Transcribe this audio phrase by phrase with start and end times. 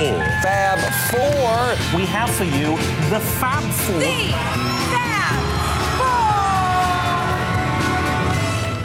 [0.00, 0.24] Four.
[0.40, 0.78] Fab
[1.10, 1.98] Four.
[1.98, 2.78] We have for you
[3.10, 4.00] the Fab Four.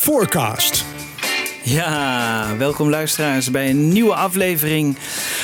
[0.08, 0.86] Forecast.
[1.64, 4.98] Ja, welkom luisteraars bij een nieuwe aflevering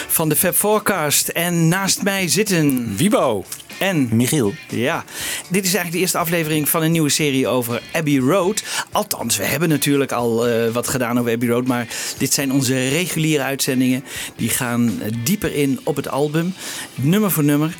[0.07, 1.27] van de Fab Forecast.
[1.27, 3.45] En naast mij zitten Wibo.
[3.79, 4.53] en Michiel.
[4.69, 5.03] ja,
[5.49, 8.63] dit is eigenlijk de eerste aflevering van een nieuwe serie over Abbey Road.
[8.91, 12.87] Althans, we hebben natuurlijk al eh, wat gedaan over Abbey Road, maar dit zijn onze
[12.87, 14.03] reguliere uitzendingen.
[14.35, 16.53] Die gaan dieper in op het album,
[16.95, 17.75] nummer voor nummer.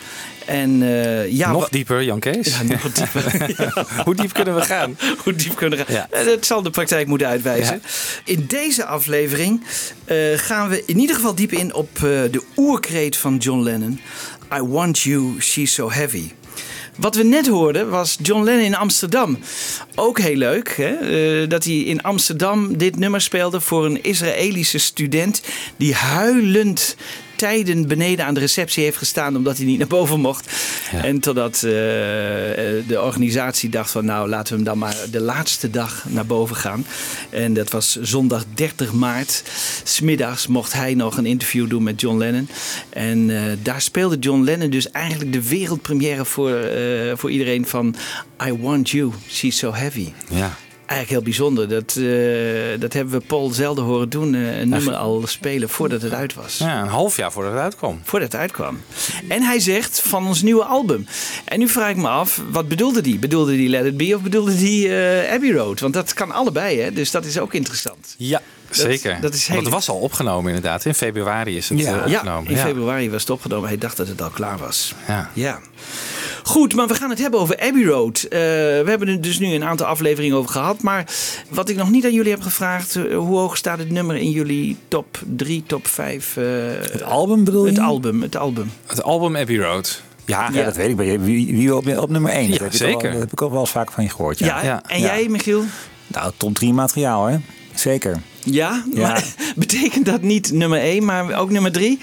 [0.46, 2.48] En eh, ja, Nog dieper, Jan Kees.
[2.58, 3.22] Ja, nog dieper.
[3.58, 3.86] Ja.
[4.04, 4.98] Hoe diep kunnen we gaan?
[5.24, 5.96] Hoe diep kunnen we gaan?
[5.96, 6.08] Ja.
[6.10, 7.82] Eh, Dat zal de praktijk moeten uitwijzen.
[8.26, 9.64] In deze aflevering
[10.06, 14.00] eh, gaan we in ieder geval diep in op de oerkreet van John Lennon.
[14.58, 16.32] I want you, she's so heavy.
[16.98, 19.40] Wat we net hoorden was John Lennon in Amsterdam.
[19.96, 21.48] Ook heel leuk hè?
[21.48, 25.42] dat hij in Amsterdam dit nummer speelde voor een Israëlische student
[25.78, 26.96] die huilend
[27.44, 30.52] tijden beneden aan de receptie heeft gestaan omdat hij niet naar boven mocht.
[30.92, 35.22] En totdat eh, eh, de organisatie dacht van nou laten we hem dan maar de
[35.22, 36.86] laatste dag naar boven gaan.
[37.30, 39.44] En dat was zondag 30 maart.
[39.84, 42.50] Smiddags mocht hij nog een interview doen met John Lennon.
[42.90, 46.58] En eh, daar speelde John Lennon dus eigenlijk de wereldpremière voor,
[47.16, 47.96] voor iedereen van
[48.46, 50.12] I Want You, She's So Heavy.
[50.30, 50.58] Ja.
[50.86, 51.70] Eigenlijk heel bijzonder.
[51.70, 54.36] Dat, eh, dat hebben we Paul zelden horen doen.
[54.36, 56.58] eh, een nummer al spelen voordat het uit was.
[56.58, 58.00] ja, een half jaar voordat het uitkwam.
[58.04, 58.82] Voordat het uitkwam.
[59.28, 61.06] En hij zegt van ons nieuwe album.
[61.46, 63.20] En nu vraag ik me af, wat bedoelde die?
[63.20, 65.80] Bedoelde die Let It Be of bedoelde die eh, Abbey Road?
[65.80, 66.92] Want dat kan allebei, hè?
[66.94, 68.16] Dus dat is ook interessant.
[68.18, 69.18] Ja, zeker.
[69.22, 70.86] dat is Want het was al opgenomen inderdaad.
[70.86, 71.86] In februari is het Ja.
[72.04, 72.52] eh, Ja, opgenomen.
[72.52, 73.68] in februari was het opgenomen.
[73.68, 74.94] Hij dacht dat het al klaar was.
[75.08, 75.30] Ja.
[75.34, 75.60] Ja.
[76.44, 78.22] Goed, maar we gaan het hebben over Abbey Road.
[78.24, 80.82] Eh, we hebben er dus nu een aantal afleveringen over gehad.
[80.82, 81.06] Maar
[81.50, 82.96] wat ik nog niet aan jullie heb gevraagd...
[82.96, 86.34] eh, hoe hoog staat het nummer in jullie top 3, top 5?
[86.92, 87.72] Het album bedoel je?
[87.72, 88.72] het album, het album.
[88.86, 90.02] Het album Abbey Road.
[90.26, 90.98] Ja, Ja, dat weet ik.
[90.98, 92.44] Wie, wie, wie op, op nummer 1?
[92.44, 92.96] Ja, dat, heb ik zeker.
[92.96, 94.40] al wel- dat heb ik ook wel eens vaak van je gehoord.
[94.40, 94.84] Ja, Ja, Ja.
[94.88, 95.06] en Ja.
[95.06, 95.64] jij, Michiel?
[96.08, 97.38] Nou, top 3 materiaal, hè?
[97.76, 98.18] Zeker.
[98.44, 99.08] Ja, Ja.
[99.08, 102.00] maar betekent dat niet nummer 1, maar ook nummer 3?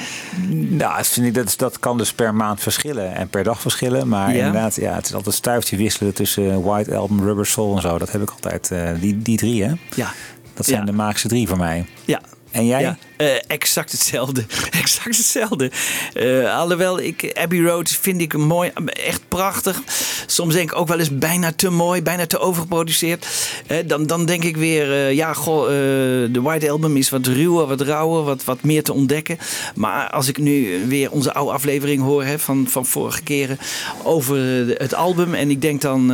[0.49, 4.09] Nou, dat, vind ik, dat, dat kan dus per maand verschillen en per dag verschillen.
[4.09, 4.39] Maar Ja.
[4.47, 7.99] inderdaad, ja, het is altijd stuifje wisselen tussen White Album, Rubber Soul en zo.
[7.99, 8.71] Dat heb ik altijd.
[8.71, 9.73] eh, die, die drie, hè?
[9.95, 10.13] Ja.
[10.55, 10.87] Dat zijn Ja.
[10.87, 11.87] de magische drie voor mij.
[12.05, 12.21] Ja.
[12.51, 12.81] En jij?
[12.81, 14.45] Ja, eh, exact hetzelfde.
[14.83, 15.71] exact hetzelfde.
[16.15, 19.83] Eh, alhoewel, ik, Abbey Road vind ik mooi, echt prachtig.
[20.27, 23.27] Soms denk ik ook wel eens bijna te mooi, bijna te overgeproduceerd.
[23.67, 27.81] Eh, dan, dan denk ik weer, ja, goh, de White Album is wat ruwer, wat
[27.81, 29.39] rauwer, wat, wat meer te ontdekken.
[29.75, 33.59] Maar als ik nu weer onze oude aflevering hoor hè, van, van vorige keren
[34.03, 34.37] over
[34.79, 35.35] het album.
[35.35, 36.09] En ik denk dan,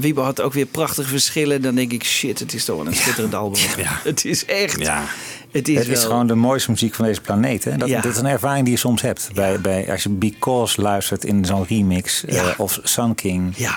[0.00, 1.62] Wiebe had ook weer prachtige verschillen.
[1.62, 3.60] Dan denk ik, shit, het is toch wel een schitterend album.
[3.76, 4.00] Ja.
[4.12, 4.80] Het is echt.
[4.80, 5.04] Ja.
[5.52, 7.64] Het is, Het is wel- gewoon de mooiste muziek van deze planeet.
[7.64, 7.76] Hè?
[7.76, 8.00] Dat, Ja.
[8.00, 9.28] dat is een ervaring die je soms hebt.
[9.34, 12.24] Bij, bij, als je Because luistert in zo'n remix.
[12.24, 13.52] eh, of Sun King.
[13.56, 13.74] Ja.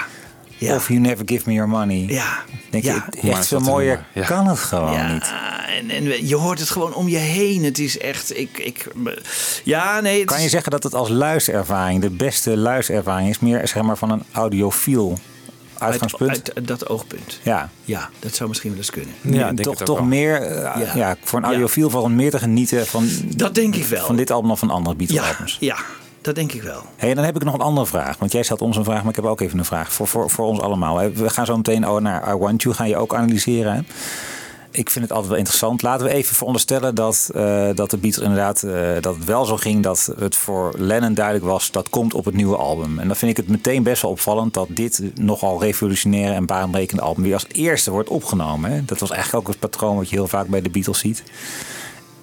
[0.57, 0.75] Ja.
[0.75, 2.05] Of You Never Give Me Your Money.
[2.07, 2.43] ja.
[2.69, 3.05] Denk ja.
[3.21, 5.33] je, echt is veel mooier kan het gewoon ja, niet.
[5.79, 7.63] en, en je hoort het gewoon om je heen.
[7.63, 8.37] Het is echt.
[8.37, 8.87] Ik, ik,
[9.63, 10.19] ja, nee.
[10.19, 13.39] Het Kan je is- zeggen dat het als luisterervaring de beste luisterervaring is?
[13.39, 15.19] Meer zeg maar, van een audiofiel
[15.79, 16.29] uitgangspunt?
[16.31, 17.39] Uit, uit dat oogpunt.
[17.43, 17.69] ja.
[17.83, 19.13] Ja, dat zou misschien wel eens kunnen.
[19.21, 20.05] Ja, Ja, ik denk toch, toch wel.
[20.07, 20.95] meer, eh, Ja.
[20.95, 21.15] ja.
[21.23, 24.05] voor een audiofiel valt meer te genieten van, Dat denk ik wel.
[24.05, 25.57] van dit album dan van andere Beatles ja, albums.
[25.59, 25.77] ja,
[26.21, 26.81] dat denk ik wel.
[26.95, 28.17] Hey, dan heb ik nog een andere vraag.
[28.17, 30.29] Want jij stelt ons een vraag, maar ik heb ook even een vraag voor, voor,
[30.29, 31.11] voor ons allemaal.
[31.11, 33.73] We gaan zo meteen oh, naar I Want You, ga je ook analyseren.
[33.73, 33.81] Hè?
[34.75, 35.81] Ik vind het altijd wel interessant.
[35.81, 39.57] Laten we even veronderstellen dat, eh, dat de Beatles inderdaad eh, dat het wel zo
[39.57, 42.99] ging dat het voor Lennon duidelijk was dat komt op het nieuwe album.
[42.99, 47.01] En dan vind ik het meteen best wel opvallend dat dit nogal revolutionaire en baanbrekende
[47.01, 48.85] album weer als eerste wordt opgenomen.
[48.85, 51.23] Dat was eigenlijk ook het patroon wat je heel vaak bij de Beatles ziet.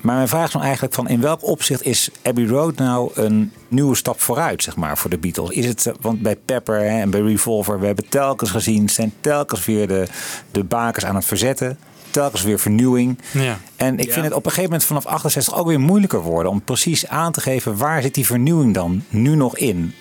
[0.01, 3.53] Maar mijn vraag is nou eigenlijk van in welk opzicht is Abbey Road nou een
[3.69, 5.51] nieuwe stap vooruit, zeg maar, voor de Beatles?
[5.51, 9.13] Is het, eh, want bij Pepper hè, en bij Revolver, we hebben telkens gezien, zijn
[9.21, 10.07] telkens weer de,
[10.51, 11.79] de bakers aan het verzetten.
[12.13, 13.19] Telkens weer vernieuwing.
[13.33, 13.59] Ja.
[13.77, 14.13] En ik Ja.
[14.13, 17.33] vind het op een gegeven moment vanaf 68 ook weer moeilijker worden om precies aan
[17.33, 19.95] te geven waar zit die vernieuwing dan nu nog in.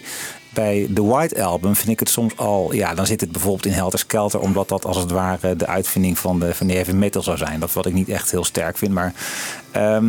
[0.54, 3.72] Bij The White Album vind ik het soms al, ja, dan zit het bijvoorbeeld in
[3.72, 7.22] Helter Skelter, omdat dat als het ware de uitvinding van de, van de heavy metal
[7.24, 7.60] zou zijn.
[7.60, 8.92] Dat wat ik niet echt heel sterk vind.
[8.94, 9.14] Maar
[9.72, 10.06] ehm,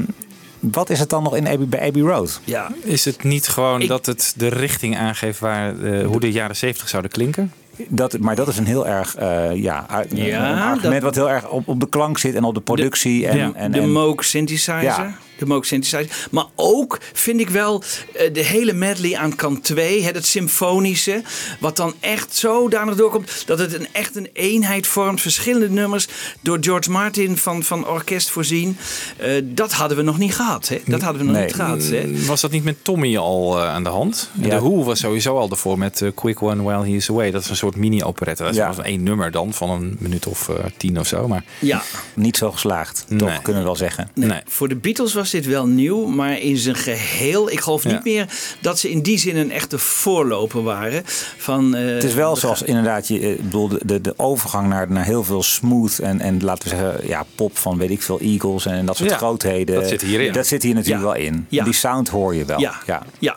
[0.60, 2.40] wat is het dan nog in Abbey, bij Abbey Road?
[2.44, 6.32] Ja, Is het niet gewoon Ik- dat het de richting aangeeft waar, eh, hoe de
[6.32, 7.52] jaren 70 zouden klinken?
[7.88, 11.30] Dat, maar dat is een heel erg, eh, ja, Ja, een argument dat- wat heel
[11.30, 13.26] erg op, op de klank zit en op de productie.
[13.26, 14.82] en, ja, en, de en, Moog synthesizer.
[14.82, 15.14] Ja.
[15.42, 16.26] De Moog synthesizer.
[16.30, 17.82] Maar ook vind ik wel
[18.14, 21.22] eh, de hele medley aan kant 2, hè, dat symfonische,
[21.60, 25.20] wat dan echt zodanig doorkomt dat het een, echt een eenheid vormt.
[25.20, 26.08] Verschillende nummers
[26.40, 28.76] door George Martin van, van orkest voorzien.
[29.16, 30.68] Eh, dat hadden we nog niet gehad.
[30.68, 30.80] Hè?
[30.86, 31.44] Dat hadden we nog Nee.
[31.46, 31.82] niet gehad.
[31.82, 32.24] Hè?
[32.26, 34.30] Was dat niet met Tommy al eh, aan de hand?
[34.40, 34.48] Ja.
[34.48, 37.30] De Who was sowieso al ervoor met Quick One While He Is Away.
[37.30, 38.42] Dat is een soort mini-operette.
[38.42, 38.74] Dat is Ja.
[38.82, 41.28] één nummer dan, van een minuut of tien of zo.
[41.28, 41.82] Maar Ja.
[42.14, 43.18] niet zo geslaagd, Nee.
[43.18, 44.10] toch kunnen we wel zeggen.
[44.14, 44.40] nee.
[44.46, 47.50] Voor de Beatles was dit wel nieuw, maar in zijn geheel.
[47.50, 48.00] Ik geloof niet Ja.
[48.04, 48.26] meer
[48.60, 51.02] dat ze in die zin een echte voorloper waren.
[51.36, 54.90] Van, eh, Het is wel zoals inderdaad, je, eh, ik bedoel, de, de, overgang naar,
[54.90, 58.20] naar heel veel smooth en, en laten we zeggen, ja, pop van weet ik veel,
[58.20, 59.74] Eagles en, dat soort Ja, grootheden.
[59.74, 60.32] dat zit hierin.
[60.32, 61.12] Dat zit hier natuurlijk Ja.
[61.12, 61.46] wel in.
[61.48, 61.64] Ja.
[61.64, 62.60] Die sound hoor je wel.
[62.60, 63.02] Ja, ja.
[63.18, 63.36] ja.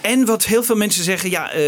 [0.00, 1.62] En wat heel veel mensen zeggen, ja, eh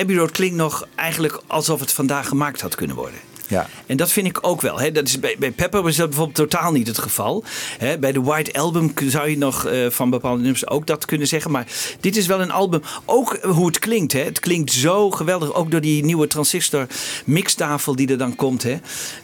[0.00, 3.18] Abbey Road klinkt nog eigenlijk alsof het vandaag gemaakt had kunnen worden.
[3.48, 3.68] Ja.
[3.86, 4.80] En dat vind ik ook wel.
[4.80, 4.92] Hè.
[4.92, 7.44] Dat is bij, bij Pepper is dat bijvoorbeeld totaal niet het geval.
[7.78, 7.98] Hè.
[7.98, 11.50] Bij de White Album zou je nog eh, van bepaalde nummers ook dat kunnen zeggen.
[11.50, 11.66] Maar
[12.00, 12.82] dit is wel een album.
[13.04, 14.12] Ook eh, hoe het klinkt.
[14.12, 14.20] Hè.
[14.20, 15.54] Het klinkt zo geweldig.
[15.54, 16.86] Ook door die nieuwe transistor
[17.24, 18.62] mixtafel die er dan komt.
[18.62, 18.76] Hè.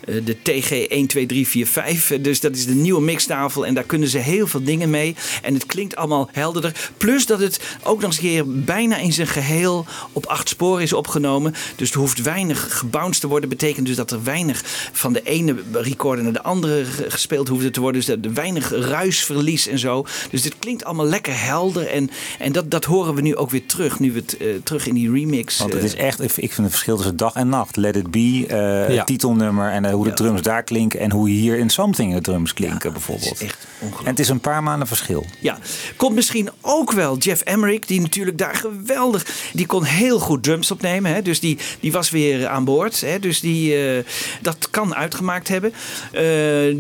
[0.04, 2.20] Eh, de TG12345.
[2.20, 3.66] Dus dat is de nieuwe mixtafel.
[3.66, 5.14] En daar kunnen ze heel veel dingen mee.
[5.42, 6.90] En het klinkt allemaal helderder.
[6.96, 10.82] Plus dat het ook nog eens een keer bijna in zijn geheel op acht sporen
[10.82, 11.54] is opgenomen.
[11.76, 13.48] Dus er hoeft weinig gebounced te worden.
[13.48, 14.62] Betekent dus dat er weinig
[14.92, 18.00] van de ene recorder naar de andere ge- gespeeld hoefde te worden.
[18.04, 20.06] Dus dat er weinig ruisverlies en zo.
[20.30, 21.86] Dus dit klinkt allemaal lekker helder.
[21.86, 23.98] En, en dat, dat horen we nu ook weer terug.
[23.98, 25.58] Nu we het eh, terug in die remix.
[25.58, 27.76] Want het eh, is echt, ik vind het verschil tussen dag en nacht.
[27.76, 28.96] Let It Be, eh, Ja.
[28.96, 30.16] het titelnummer en hoe de Ja.
[30.16, 33.28] drums daar klinken en hoe hier in Something de drums klinken Ja, bijvoorbeeld.
[33.30, 34.04] het is echt ongelooflijk.
[34.06, 35.26] En het is een paar maanden verschil.
[35.40, 35.58] Ja,
[35.96, 40.70] komt misschien ook wel Jeff Emmerich, die natuurlijk daar geweldig, die kon heel goed drums
[40.70, 41.14] opnemen.
[41.14, 41.22] Hè?
[41.22, 43.00] Dus die, die was weer aan boord.
[43.00, 43.18] Hè?
[43.18, 44.01] Dus die, eh,
[44.40, 45.72] dat kan uitgemaakt hebben.
[46.12, 46.22] Eh,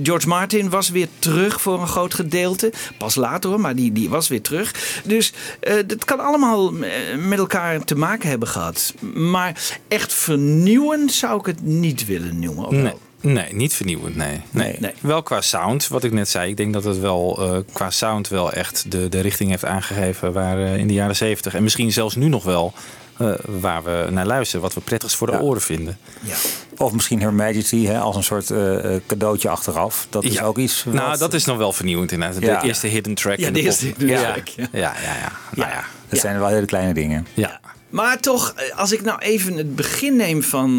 [0.02, 2.72] George Martin was weer terug voor een groot gedeelte.
[2.98, 5.00] Pas later hoor, maar die, die was weer terug.
[5.04, 8.94] Dus eh, dat kan allemaal eh, met elkaar te maken hebben gehad.
[9.14, 12.94] Maar echt vernieuwend zou ik het niet willen noemen.
[13.20, 13.52] Nee.
[13.52, 14.40] niet vernieuwend, nee.
[14.50, 14.76] nee.
[14.78, 14.92] Nee.
[15.00, 16.50] Wel qua sound, wat ik net zei.
[16.50, 20.58] Ik denk dat het wel qua sound wel echt de, de richting heeft aangegeven waar
[20.58, 21.54] in de jaren zeventig.
[21.54, 22.72] En misschien zelfs nu nog wel
[23.16, 24.62] eh, waar we naar luisteren.
[24.62, 25.38] Wat we prettigst voor de Ja.
[25.38, 25.98] oren vinden.
[26.20, 26.34] Ja.
[26.76, 30.06] Of misschien Her Majesty hè, als een soort eh, eh, cadeautje achteraf.
[30.10, 30.42] Dat is Ja.
[30.44, 30.84] ook iets.
[30.88, 32.60] Nou, dat is nog wel vernieuwend inderdaad.
[32.60, 33.38] De eerste hidden track.
[33.38, 34.32] Ja, in de eerste hidden ja.
[34.32, 34.66] track, ja.
[34.72, 35.32] Ja, ja, ja.
[35.54, 35.84] Nou ja.
[36.08, 37.26] Dat zijn wel hele kleine dingen.
[37.34, 37.60] ja.
[37.92, 40.70] Maar toch, eh, als ik nou even het begin neem van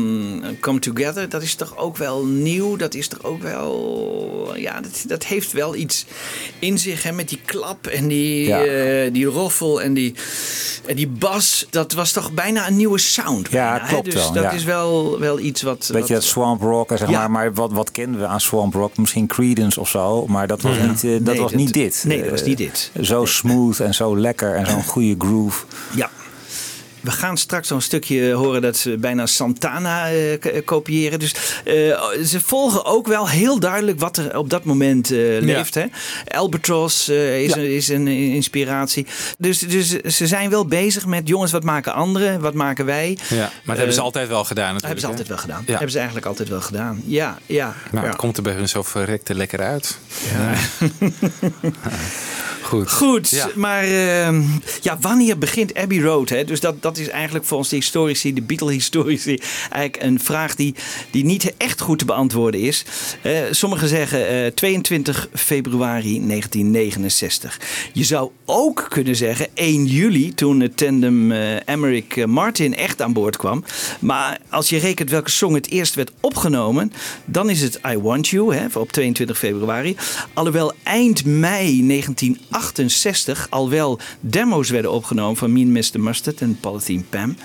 [0.43, 2.75] eh, Come Together, dat is toch ook wel nieuw.
[2.75, 4.51] Dat is toch ook wel.
[4.55, 6.05] Ja, dat, dat heeft wel iets
[6.59, 7.03] in zich.
[7.03, 8.63] Hè, met die klap en die, Ja.
[8.63, 10.13] eh, die roffel en die,
[10.85, 11.67] en die bas.
[11.69, 13.47] Dat was toch bijna een nieuwe sound.
[13.51, 13.87] Ja, hè?
[13.87, 14.51] klopt Dus wel, dat ja.
[14.51, 15.89] is wel, wel iets wat.
[15.93, 17.19] Weet je, wat- Swamp Rock, zeg Ja.
[17.19, 17.31] maar.
[17.31, 18.97] Maar wat, wat kenden we aan Swamp Rock?
[18.97, 20.27] Misschien Creedence of zo.
[20.27, 22.03] Maar dat was, niet, dat Nee, was dat- niet dit.
[22.07, 22.91] nee, dat was niet dit.
[23.01, 25.65] Zo smooth en zo lekker en zo'n goede groove.
[25.95, 26.09] Ja.
[27.03, 31.19] We gaan straks zo'n stukje horen dat ze bijna Santana eh, eh, kopiëren.
[31.19, 31.33] Dus
[31.65, 31.73] eh,
[32.25, 35.73] ze volgen ook wel heel duidelijk wat er op dat moment eh, leeft.
[35.75, 35.85] Hè?
[36.27, 37.57] Albatross eh, is, Ja.
[37.61, 39.05] een, is een inspiratie.
[39.37, 42.39] Dus, dus ze zijn wel bezig met jongens, wat maken anderen?
[42.41, 43.17] Wat maken wij?
[43.29, 45.11] Ja, maar dat hebben ze Eh, altijd wel gedaan Dat hebben ze hè?
[45.11, 45.63] altijd wel gedaan.
[45.65, 45.71] Ja.
[45.71, 47.01] Hebben ze eigenlijk altijd wel gedaan.
[47.05, 47.73] Ja, ja.
[47.91, 48.07] Maar ja.
[48.09, 49.97] het komt er bij hun zo verrekte lekker uit.
[52.73, 52.91] Goed.
[52.91, 53.49] Goed, Ja.
[53.55, 54.41] maar ehm,
[54.81, 56.29] ja, wanneer begint Abbey Road?
[56.29, 56.43] Hè?
[56.43, 59.39] Dus dat, dat is eigenlijk volgens de historici, de Beatle-historici,
[59.69, 60.75] eigenlijk een vraag die,
[61.11, 62.85] die niet echt goed te beantwoorden is.
[63.21, 67.59] Eh, sommigen zeggen eh, 22 februari 1969.
[67.93, 73.37] Je zou ook kunnen zeggen 1 juli, toen het tandem eh Emmerich-Martin echt aan boord
[73.37, 73.63] kwam.
[73.99, 76.93] Maar als je rekent welke song het eerst werd opgenomen,
[77.25, 79.95] dan is het I Want You hè, op 22 februari.
[80.33, 81.83] Alhoewel eind mei
[82.63, 85.99] 1968 68 al wel demo's werden opgenomen van Mean Mr.
[85.99, 87.35] Mustard en Polythene Pam.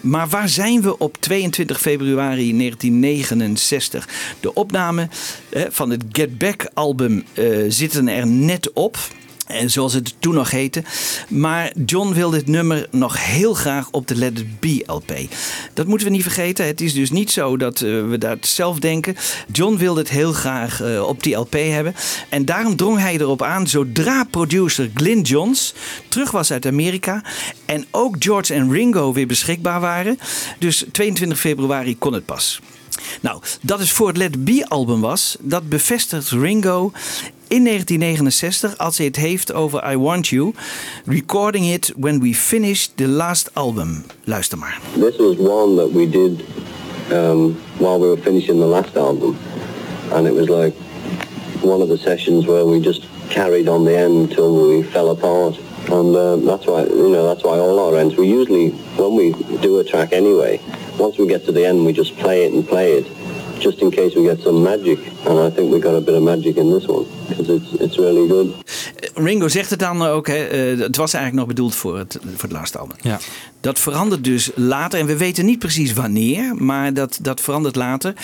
[0.00, 4.08] Maar waar zijn we op 22 februari 1969?
[4.40, 5.08] De opname
[5.68, 8.98] van het Get Back album eh, zitten er net op.
[9.46, 10.82] En zoals het toen nog heette.
[11.28, 15.12] Maar John wil dit nummer nog heel graag op de Let It Be LP.
[15.74, 16.66] Dat moeten we niet vergeten.
[16.66, 19.16] Het is dus niet zo dat uh, we dat zelf denken.
[19.52, 21.94] John wilde het heel graag uh, op die LP hebben.
[22.28, 25.74] En daarom drong hij erop aan zodra producer Glyn Johns
[26.08, 27.22] terug was uit Amerika.
[27.66, 30.18] En ook George en Ringo weer beschikbaar waren.
[30.58, 32.60] Dus 22 februari kon het pas.
[33.20, 35.36] Nou, dat is voor het Let Be album was.
[35.40, 36.92] Dat bevestigt Ringo
[37.48, 40.52] in 1969 als hij het heeft over I Want You.
[41.04, 44.04] Recording it when we finished the last album.
[44.24, 44.80] Luister maar.
[44.92, 46.44] This was one that we did
[47.12, 49.36] um, while we were finishing the last album.
[50.12, 50.74] And it was like
[51.60, 55.58] one of the sessions where we just carried on the end until we fell apart.
[55.90, 59.32] And uh, that's why, you know, that's why all our ends, we usually, when we
[59.60, 60.60] do a track anyway,
[60.98, 63.06] once we get to the end, we just play it and play it,
[63.64, 64.98] just in case we get some magic.
[65.26, 67.96] And I think we got a bit of magic in this one, because it's, it's
[67.96, 68.54] really good.
[69.14, 72.48] Ringo zegt het dan ook, hè, uh, het was eigenlijk nog bedoeld voor het, voor
[72.48, 72.96] het laatste album.
[73.00, 73.18] Ja.
[73.64, 78.14] Dat verandert dus later, en we weten niet precies wanneer, maar dat, dat verandert later.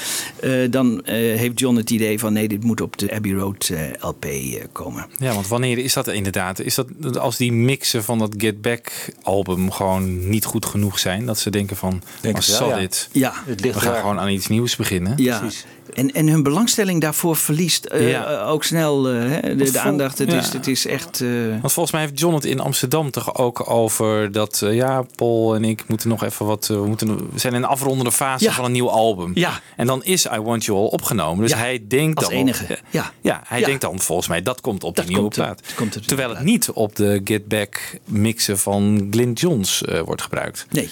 [0.44, 3.70] Uh, dan uh, heeft John het idee van nee, dit moet op de Abbey Road
[4.00, 4.26] LP
[4.72, 5.06] komen.
[5.18, 6.60] Ja, want wanneer is dat inderdaad?
[6.60, 11.26] Is dat als die mixen van dat Get Back album gewoon niet goed genoeg zijn?
[11.26, 12.78] Dat ze denken van, Denk het zal ja.
[12.78, 13.08] dit?
[13.12, 14.00] Ja, Het ligt We gaan daar.
[14.00, 15.14] gewoon aan iets nieuws beginnen.
[15.16, 15.38] ja.
[15.38, 15.64] Precies.
[15.94, 18.24] En, en hun belangstelling daarvoor verliest eh, Ja.
[18.40, 20.18] eh, ook snel eh, hè, de, de aandacht.
[20.18, 20.38] Het, ja.
[20.38, 21.20] is, het is echt.
[21.20, 21.28] eh,
[21.60, 25.64] Want volgens mij heeft John het in Amsterdam toch ook over dat ja, Paul en
[25.64, 26.66] ik moeten nog even wat.
[26.66, 28.52] we, moeten, we zijn in een afrondende fase Ja.
[28.52, 29.30] van een nieuw album.
[29.34, 29.60] Ja.
[29.76, 31.42] En dan is I Want You al opgenomen.
[31.42, 32.36] Dus Ja, hij denkt als dan.
[32.36, 32.78] enige.
[32.90, 33.12] Ja.
[33.20, 33.66] ja hij Ja.
[33.66, 35.62] denkt dan volgens mij dat komt op Dat die nieuwe komt plaat.
[35.66, 40.66] dat komt Terwijl het niet op de Get Back mixen van Glyn Johns wordt gebruikt.
[40.70, 40.88] nee.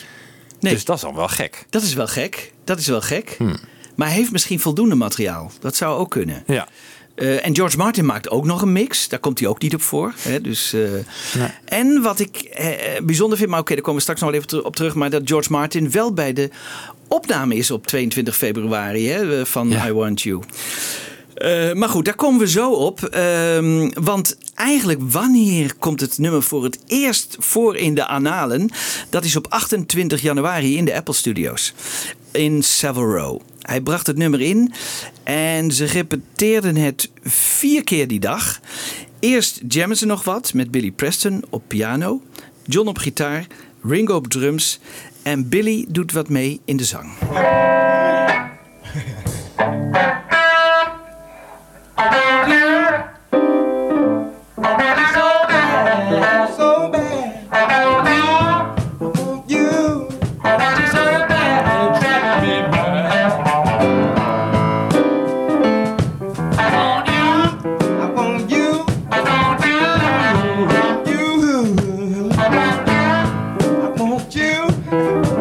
[0.61, 0.73] nee.
[0.73, 1.67] Dus dat is dan wel gek.
[1.71, 2.52] Dat is wel gek.
[2.64, 3.35] Dat is wel gek.
[3.38, 3.57] Hmm.
[3.99, 5.50] Maar hij heeft misschien voldoende materiaal.
[5.61, 6.43] Dat zou ook kunnen.
[6.47, 6.69] Ja.
[7.14, 9.09] Eh, en George Martin maakt ook nog een mix.
[9.09, 10.14] Daar komt hij ook niet op voor.
[10.19, 10.40] Hè?
[10.40, 12.71] Dus, eh, En wat ik eh,
[13.02, 14.95] bijzonder vind, maar oké, daar komen we straks nog wel even op terug.
[14.95, 16.50] Maar dat George Martin wel bij de
[17.09, 19.87] opname is op 22 februari hè, van Ja.
[19.87, 20.43] I Want You.
[21.75, 23.05] Maar goed, daar komen we zo op.
[23.05, 28.71] Ehm, want eigenlijk, wanneer komt het nummer voor het eerst voor in de analen?
[29.11, 31.75] Dat is op 28 januari in de Apple Studios
[32.33, 33.40] in Savile Row.
[33.69, 34.73] Hij bracht het nummer in
[35.23, 38.61] en ze repeteerden het vier keer die dag.
[39.19, 42.23] Eerst jammen ze nog wat met Billy Preston op piano,
[42.65, 43.47] John op gitaar,
[43.83, 44.81] Ringo op drums
[45.23, 47.13] en Billy doet wat mee in de zang.
[74.90, 75.38] Ja.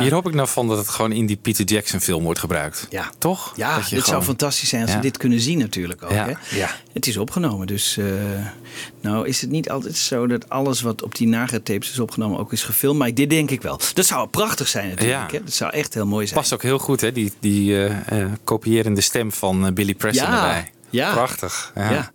[0.00, 0.06] Ja.
[0.06, 2.86] Hier hoop ik nou van dat het gewoon in die Peter Jackson film wordt gebruikt.
[2.90, 3.10] Ja.
[3.18, 3.52] Toch?
[3.56, 4.96] Ja, Dat je dit zou gewoon- fantastisch zijn als Ja.
[4.96, 6.10] we dit kunnen zien natuurlijk ook.
[6.10, 6.26] Ja.
[6.26, 6.56] Hè?
[6.58, 6.70] Ja.
[6.92, 8.04] Het is opgenomen, dus eh,
[9.00, 12.52] nou is het niet altijd zo dat alles wat op die nagatapes is opgenomen ook
[12.52, 12.98] is gefilmd.
[12.98, 13.80] Maar dit denk ik wel.
[13.94, 15.30] Dat zou prachtig zijn natuurlijk.
[15.30, 15.38] Ja.
[15.38, 15.44] Hè?
[15.44, 16.38] Dat zou echt heel mooi zijn.
[16.40, 17.12] Past ook heel goed, hè?
[17.12, 20.34] Die, die eh, eh, kopierende stem van Billy Preston Ja.
[20.42, 20.70] erbij.
[20.90, 21.12] Ja.
[21.12, 21.72] Prachtig.
[21.74, 22.10] Ja.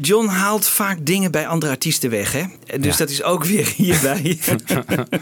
[0.00, 2.32] John haalt vaak dingen bij andere artiesten weg.
[2.32, 2.42] Hè?
[2.80, 4.38] Dus dat is ook weer hierbij.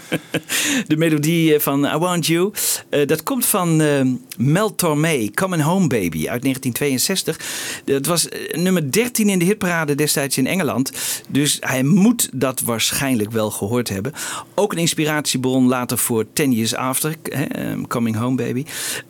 [0.86, 2.52] de melodie eh, van I Want You.
[2.90, 4.00] Uh, dat komt van uh,
[4.36, 7.40] Mel Tormé, Coming Home Baby uit 1962.
[7.84, 10.92] Dat was nummer 13 in de hitparade destijds in Engeland.
[11.28, 14.12] Dus hij moet dat waarschijnlijk wel gehoord hebben.
[14.54, 18.64] Ook een inspiratiebron later voor Ten Years After, hè, Coming Home Baby.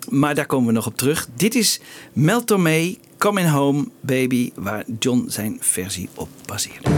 [0.09, 1.29] Maar daar komen we nog op terug.
[1.37, 1.81] Dit is
[2.13, 2.95] Mel Tormé,
[3.27, 6.89] Coming Home Baby, waar John zijn versie op baseerde.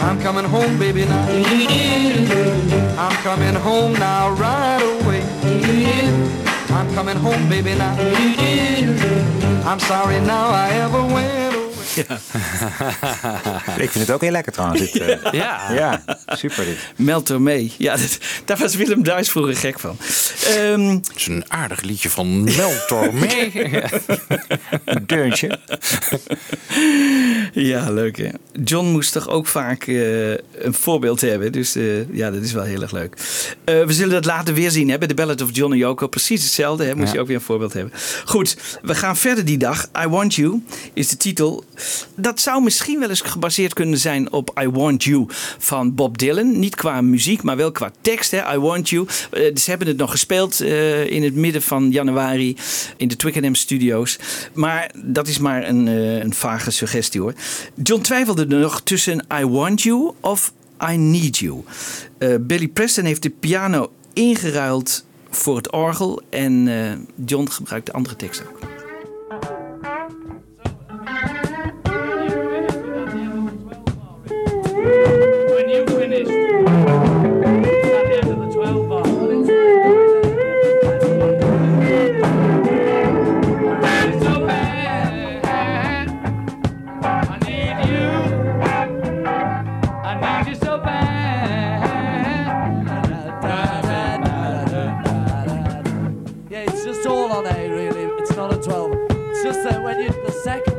[0.00, 1.28] I'm coming home, baby, now.
[2.98, 5.22] I'm coming home now, right away.
[6.70, 7.96] I'm coming home, baby, now.
[9.66, 11.53] I'm sorry now I ever went
[11.94, 12.20] ja.
[13.78, 14.80] ik vind het ook heel lekker trouwens.
[14.80, 15.72] Dit, uh, ja.
[15.72, 16.78] ja, super dit.
[16.96, 17.72] Meld er mee.
[17.78, 19.96] Ja, dat, daar was Willem Duis vroeger gek van.
[20.58, 23.52] Um, het is een aardig liedje van Meld mee.
[24.84, 25.58] een deuntje.
[27.52, 28.28] ja, leuk hè.
[28.64, 31.52] John moest toch ook vaak uh, een voorbeeld hebben.
[31.52, 33.16] Dus uh, ja, dat is wel heel erg leuk.
[33.64, 36.06] we zullen dat later weer zien hè, bij de Ballad of John en Yoko.
[36.06, 36.84] Precies hetzelfde.
[36.84, 37.14] Hè, moest ja.
[37.14, 37.92] je ook weer een voorbeeld hebben.
[38.24, 39.88] Goed, we gaan verder die dag.
[40.04, 41.64] I Want You is de titel
[42.14, 45.26] dat zou misschien wel eens gebaseerd kunnen zijn op I Want You
[45.58, 46.58] van Bob Dylan.
[46.58, 48.30] Niet qua muziek, maar wel qua tekst.
[48.30, 48.54] Hè?
[48.54, 49.06] I Want You.
[49.32, 52.56] Uh, ze hebben het nog gespeeld uh, in het midden van januari
[52.96, 54.18] in de Twickenham Studios.
[54.52, 57.34] Maar dat is maar een, uh, een vage suggestie hoor.
[57.82, 60.52] John twijfelde nog tussen I Want You of
[60.90, 61.64] I Need You.
[62.40, 66.68] Billy Preston heeft de piano ingeruild voor het orgel en
[67.24, 68.42] John gebruikt de andere tekst.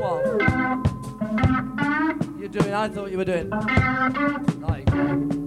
[0.05, 0.39] One,
[2.39, 3.49] you're doing, I thought you were doing.
[3.49, 5.44] Like, um,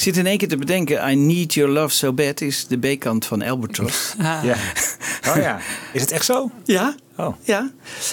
[0.00, 2.76] Ik zit in één keer te bedenken, I Need Your Love So Bad is de
[2.78, 4.14] B-kant van Albatross.
[4.42, 4.56] Ja.
[5.28, 5.60] Oh ja.
[5.92, 6.50] Is het echt zo?
[6.64, 6.94] Ja.
[7.16, 7.34] Oh.
[7.44, 7.70] Ja.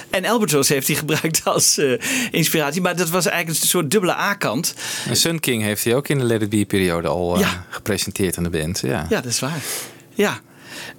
[0.10, 2.00] En Albatross heeft hij gebruikt als uh,
[2.32, 2.82] inspiratie.
[2.82, 4.73] Maar dat was eigenlijk een soort dubbele A-kant.
[5.08, 7.65] En Sun King heeft hij ook in de Let It Be-periode al uh, Ja.
[7.69, 8.80] gepresenteerd aan de band.
[8.80, 9.06] Ja.
[9.10, 9.62] Ja, dat is waar.
[10.13, 10.39] Ja.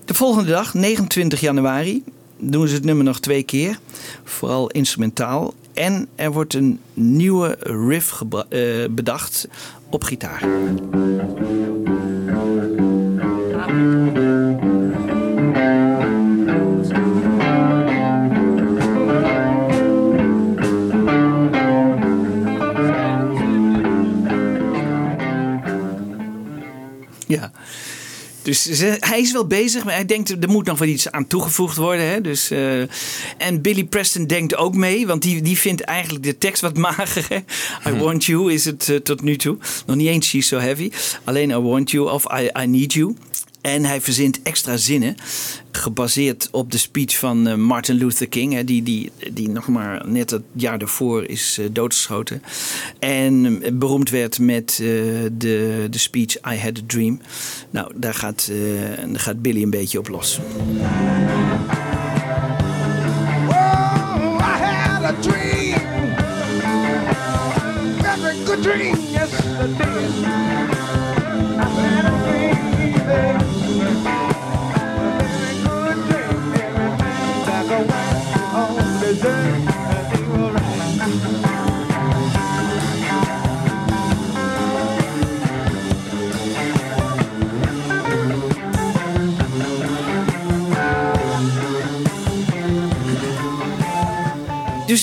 [0.05, 2.03] De volgende dag, 29 januari,
[2.39, 3.79] doen ze het nummer nog twee keer.
[4.25, 5.55] Vooral instrumentaal.
[5.79, 8.61] En er wordt een nieuwe riff eh,
[8.91, 9.49] bedacht
[9.91, 10.45] op gitaar.
[28.49, 31.27] Dus ze- hij is wel bezig, maar hij denkt er moet nog wel iets aan
[31.27, 32.07] toegevoegd worden.
[32.07, 32.21] Hè?
[32.21, 32.81] Dus, eh,
[33.39, 37.27] en Billy Preston denkt ook mee, want die, die vindt eigenlijk de tekst wat mager.
[37.29, 37.37] Hè?
[37.91, 39.57] I want you is het eh, tot nu toe.
[39.87, 40.91] Nog niet eens She's So Heavy.
[41.25, 43.17] Alleen I want you of I, I need you.
[43.61, 45.17] En hij verzint extra zinnen,
[45.71, 50.31] gebaseerd op de speech van eh, Martin Luther King, die, die, die nog maar net
[50.31, 52.43] het jaar daarvoor is eh, doodgeschoten.
[52.99, 57.21] En eh, beroemd werd met de, de speech I Had a Dream.
[57.71, 58.51] Nou, daar gaat,
[59.07, 60.41] daar gaat Billy een beetje op los.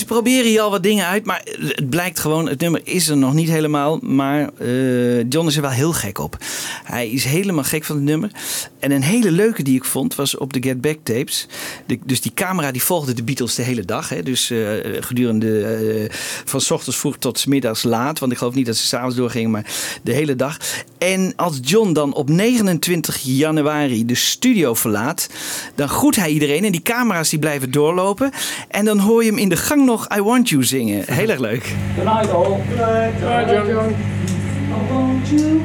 [0.06, 1.24] Proberen hier al wat dingen uit.
[1.24, 3.98] Maar het blijkt gewoon, het nummer is er nog niet helemaal.
[4.02, 6.36] Maar eh, John is er wel heel gek op.
[6.84, 8.30] Hij is helemaal gek van het nummer.
[8.78, 11.46] En een hele leuke die ik vond was op de Get Back tapes.
[12.04, 14.08] Dus die camera die volgde de Beatles de hele dag.
[14.08, 14.22] Hè?
[14.22, 14.58] Dus eh,
[15.00, 18.18] gedurende eh, van s ochtends vroeg tot 's middags laat.
[18.18, 19.66] Want ik geloof niet dat ze s'avonds doorgingen, maar
[20.02, 20.58] de hele dag.
[20.98, 25.28] En als John dan op 29 januari de studio verlaat,
[25.74, 26.64] dan groet hij iedereen.
[26.64, 28.30] En die camera's die blijven doorlopen.
[28.68, 31.14] En dan hoor je hem in de gang nog I Want You zingen.
[31.14, 31.64] Heel erg leuk.
[31.94, 32.60] Good night, all.
[32.68, 33.12] Good night.
[33.18, 33.94] Good night, John.
[34.72, 35.60] I want you.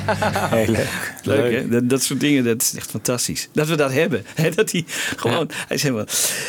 [0.56, 1.14] Heel leuk.
[1.22, 1.68] Leuk, hè?
[1.68, 3.48] Dat, dat soort dingen, dat is echt fantastisch.
[3.52, 4.24] Dat we dat hebben.
[4.34, 4.50] Hè?
[4.50, 4.84] Dat hij
[5.16, 6.06] gewoon, hij is helemaal...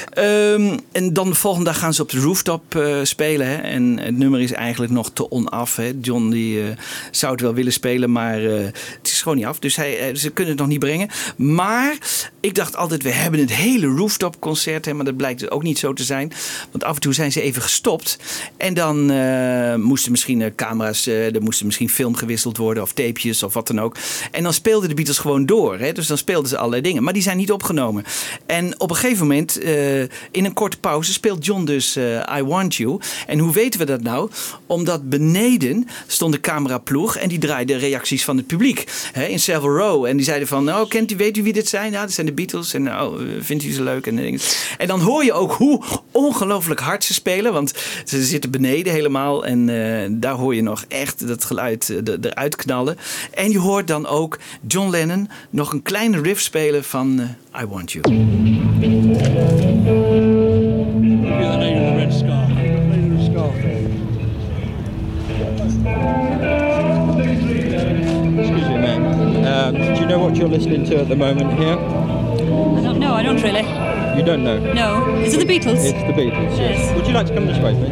[0.09, 3.47] Ehm, en dan de volgende dag gaan ze op de rooftop eh, spelen.
[3.47, 3.55] Hè?
[3.55, 5.75] En het nummer is eigenlijk nog te onaf.
[5.75, 5.91] Hè?
[6.01, 6.77] John die, eh,
[7.11, 9.59] zou het wel willen spelen, maar eh, het is gewoon niet af.
[9.59, 11.09] Dus hij, ze kunnen het nog niet brengen.
[11.35, 11.97] Maar
[12.39, 14.85] ik dacht altijd, we hebben het hele rooftop concert.
[14.85, 14.93] Hè?
[14.93, 16.31] Maar dat blijkt dus ook niet zo te zijn.
[16.71, 18.17] Want af en toe zijn ze even gestopt.
[18.57, 19.05] En dan
[19.81, 23.95] moesten misschien camera's, er moesten misschien film gewisseld worden of tapejes of wat dan ook.
[24.31, 25.79] En dan speelden de Beatles gewoon door.
[25.79, 25.91] Hè?
[25.91, 27.03] Dus dan speelden ze allerlei dingen.
[27.03, 28.03] Maar die zijn niet opgenomen.
[28.45, 30.09] En op een gegeven moment, eh, in
[30.45, 32.99] een korte pauze, speelt John dus eh, I Want You.
[33.27, 34.29] En hoe weten we dat nou?
[34.65, 38.85] Omdat beneden stond de cameraploeg en die draaide reacties van het publiek.
[39.11, 40.05] Hè, in Savile Row.
[40.05, 41.91] En die zeiden van, oh, kent u, weet u wie dit zijn?
[41.91, 42.73] Ja, dat zijn de Beatles.
[42.73, 44.07] En oh, vindt u ze leuk?
[44.07, 44.39] En,
[44.77, 47.53] en dan hoor je ook hoe ongelooflijk hard ze spelen.
[47.53, 47.73] Want
[48.05, 49.45] ze zitten beneden helemaal.
[49.45, 52.97] En eh, daar hoor je nog echt dat geluid eruit knallen.
[53.33, 57.19] En je hoort dan ook John Lennon nog een kleine riff spelen van
[57.53, 58.03] eh, I Want You.
[68.35, 69.45] Excuse me, ma'am.
[69.45, 71.73] Um, do you know what you're listening to at the moment here?
[71.73, 73.13] I don't know.
[73.13, 73.92] I don't really.
[74.15, 74.59] You don't know.
[74.73, 75.15] No.
[75.17, 75.83] Is it the Beatles?
[75.83, 76.57] It's the Beatles.
[76.57, 76.77] Yes.
[76.77, 76.95] Yes.
[76.95, 77.89] Would you like to come this way, please?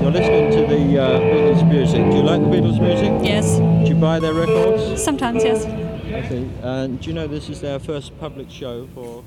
[0.00, 2.10] You're listening to the uh, Beatles music.
[2.10, 3.12] Do you like the Beatles music?
[3.26, 3.58] Yes.
[3.58, 5.02] Do you buy their records?
[5.02, 5.64] Sometimes, yes.
[6.14, 6.46] I see.
[6.62, 9.22] And do you know this is their first public show for?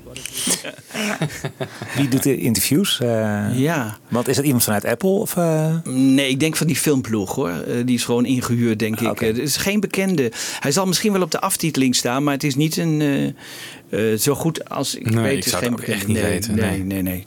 [1.96, 3.00] Wie doet de interviews?
[3.00, 3.98] Eh, Ja.
[4.08, 5.08] Want is dat iemand vanuit Apple?
[5.10, 5.74] Of, eh?
[5.84, 7.48] Nee, ik denk van die filmploeg hoor.
[7.50, 9.08] Eh, die is gewoon ingehuurd, denk ik.
[9.10, 9.22] oké.
[9.24, 10.32] Eh, Het is geen bekende.
[10.60, 13.00] Hij zal misschien wel op de aftiteling staan, maar het is niet een.
[13.90, 15.30] eh, eh, zo goed als ik Nee, weet.
[15.30, 16.20] ik het is zou geen het ook echt bekende.
[16.20, 17.02] niet nee, weten, Nee, nee.
[17.02, 17.26] nee, nee.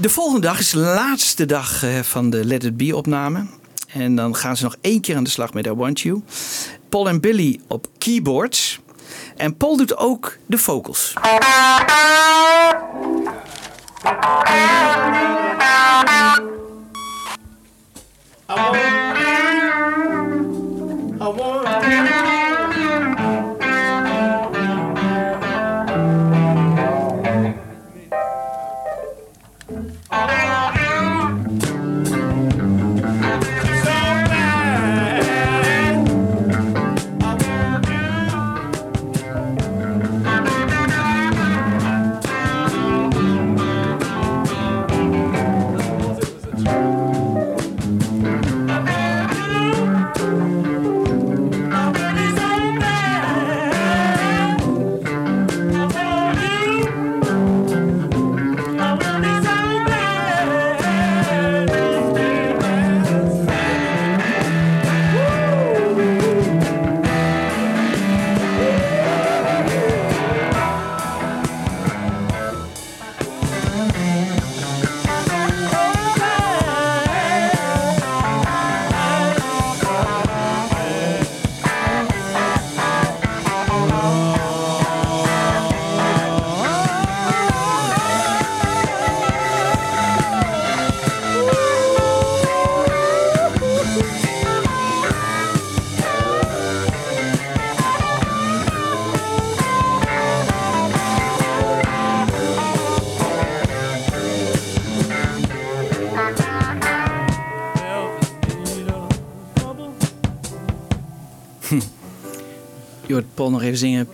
[0.00, 3.46] De volgende dag is de laatste dag eh, van de Let It Be opname.
[3.92, 6.22] En dan gaan ze nog één keer aan de slag met I Want You.
[6.88, 8.80] Paul en Billy op keyboards.
[9.36, 11.14] En Paul doet ook de vocals.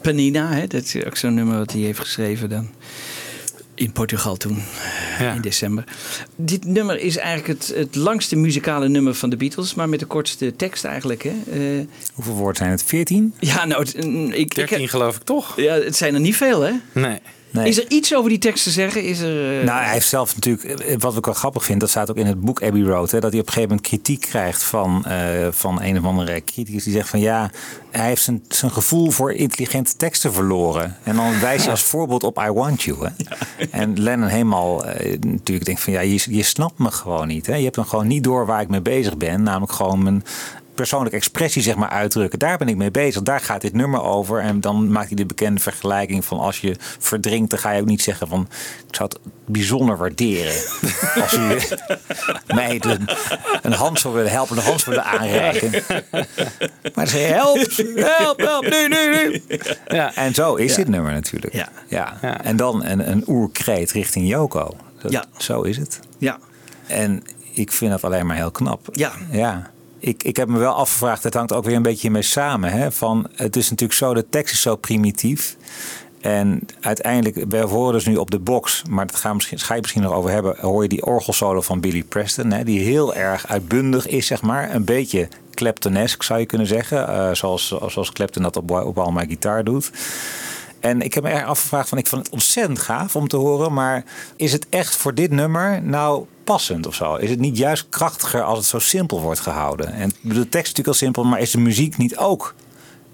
[0.05, 0.67] Panina, hè?
[0.67, 2.69] dat is ook zo'n nummer wat hij heeft geschreven dan.
[3.75, 4.62] In Portugal toen,
[5.19, 5.33] Ja.
[5.33, 5.85] in december.
[6.37, 10.07] Dit nummer is eigenlijk het, het langste muzikale nummer van de Beatles, maar met de
[10.07, 11.23] kortste tekst eigenlijk.
[11.23, 11.33] Hè?
[11.53, 12.83] Eh, Hoeveel woorden zijn het?
[12.83, 13.35] 14?
[13.40, 15.57] ja, nou, mm, ik, ik, 13 geloof ik toch?
[15.57, 16.73] ja, het zijn er niet veel, hè?
[16.93, 17.19] Nee.
[17.55, 17.69] Nee.
[17.69, 19.03] Is er iets over die tekst te zeggen?
[19.03, 21.90] Is er, eh, Nou, hij heeft zelf natuurlijk, eh, wat ik wel grappig vind, dat
[21.90, 24.21] staat ook in het boek Abbey Road, hè, dat hij op een gegeven moment kritiek
[24.21, 27.51] krijgt van, eh, van een of andere criticus die zegt van ja,
[27.90, 30.97] hij heeft zijn, zijn gevoel voor intelligente teksten verloren.
[31.03, 32.99] En dan wijst hij als voorbeeld op I Want You.
[33.01, 33.11] Hè.
[33.71, 34.85] En Lennon helemaal
[35.21, 37.47] natuurlijk denkt van ja, je, je snapt me gewoon niet.
[37.47, 37.55] Hè.
[37.55, 40.23] Je hebt dan gewoon niet door waar ik mee bezig ben, namelijk gewoon mijn
[40.74, 42.38] persoonlijke expressie zeg maar uitdrukken.
[42.38, 43.22] Daar ben ik mee bezig.
[43.22, 44.40] Daar gaat dit nummer over.
[44.40, 47.87] En dan maakt hij de bekende vergelijking van als je verdrinkt, dan ga je ook
[47.87, 48.48] niet zeggen van
[48.88, 50.52] ik zou het bijzonder waarderen
[51.22, 51.58] als u
[52.54, 53.08] mij een,
[53.62, 55.70] een hand zou willen helpen, een hand zou willen aanreiken.
[56.94, 57.58] Maar zeg je help,
[58.18, 59.42] help, help, nee, nee, nee.
[59.87, 60.14] Ja.
[60.14, 60.76] En zo is Ja.
[60.76, 61.52] dit nummer natuurlijk.
[61.52, 61.68] Ja.
[61.88, 62.18] Ja.
[62.42, 64.76] En dan een, een oerkreet richting Yoko.
[65.02, 65.24] Dat- Ja.
[65.37, 66.00] Zo is het.
[66.18, 66.38] Ja.
[66.87, 68.88] En ik vind dat alleen maar heel knap.
[68.92, 69.12] Ja.
[69.30, 69.70] Ja.
[70.05, 72.71] Ik, ik heb me wel afgevraagd, het hangt ook weer een beetje mee samen.
[72.71, 72.93] Hè?
[72.93, 75.57] Van, het is natuurlijk zo, de tekst is zo primitief.
[76.21, 79.81] En uiteindelijk, we horen dus nu op de box, maar dat gaan misschien, ga je
[79.81, 83.47] misschien nog over hebben, hoor je die orgelsolo van Billy Preston, hè, die heel erg
[83.47, 84.75] uitbundig is, zeg maar.
[84.75, 89.12] Een beetje Claptonesk zou je kunnen zeggen, eh, zoals, zoals Clapton dat op, op All
[89.12, 89.90] My Guitar doet.
[90.85, 93.73] En ik heb me erg afgevraagd van, ik vond het ontzettend gaaf om te horen,
[93.73, 94.05] maar
[94.37, 97.14] is het echt voor dit nummer nou passend of zo?
[97.14, 99.92] Is het niet juist krachtiger als het zo simpel wordt gehouden?
[99.92, 102.55] En de tekst is natuurlijk al simpel, maar is de muziek niet ook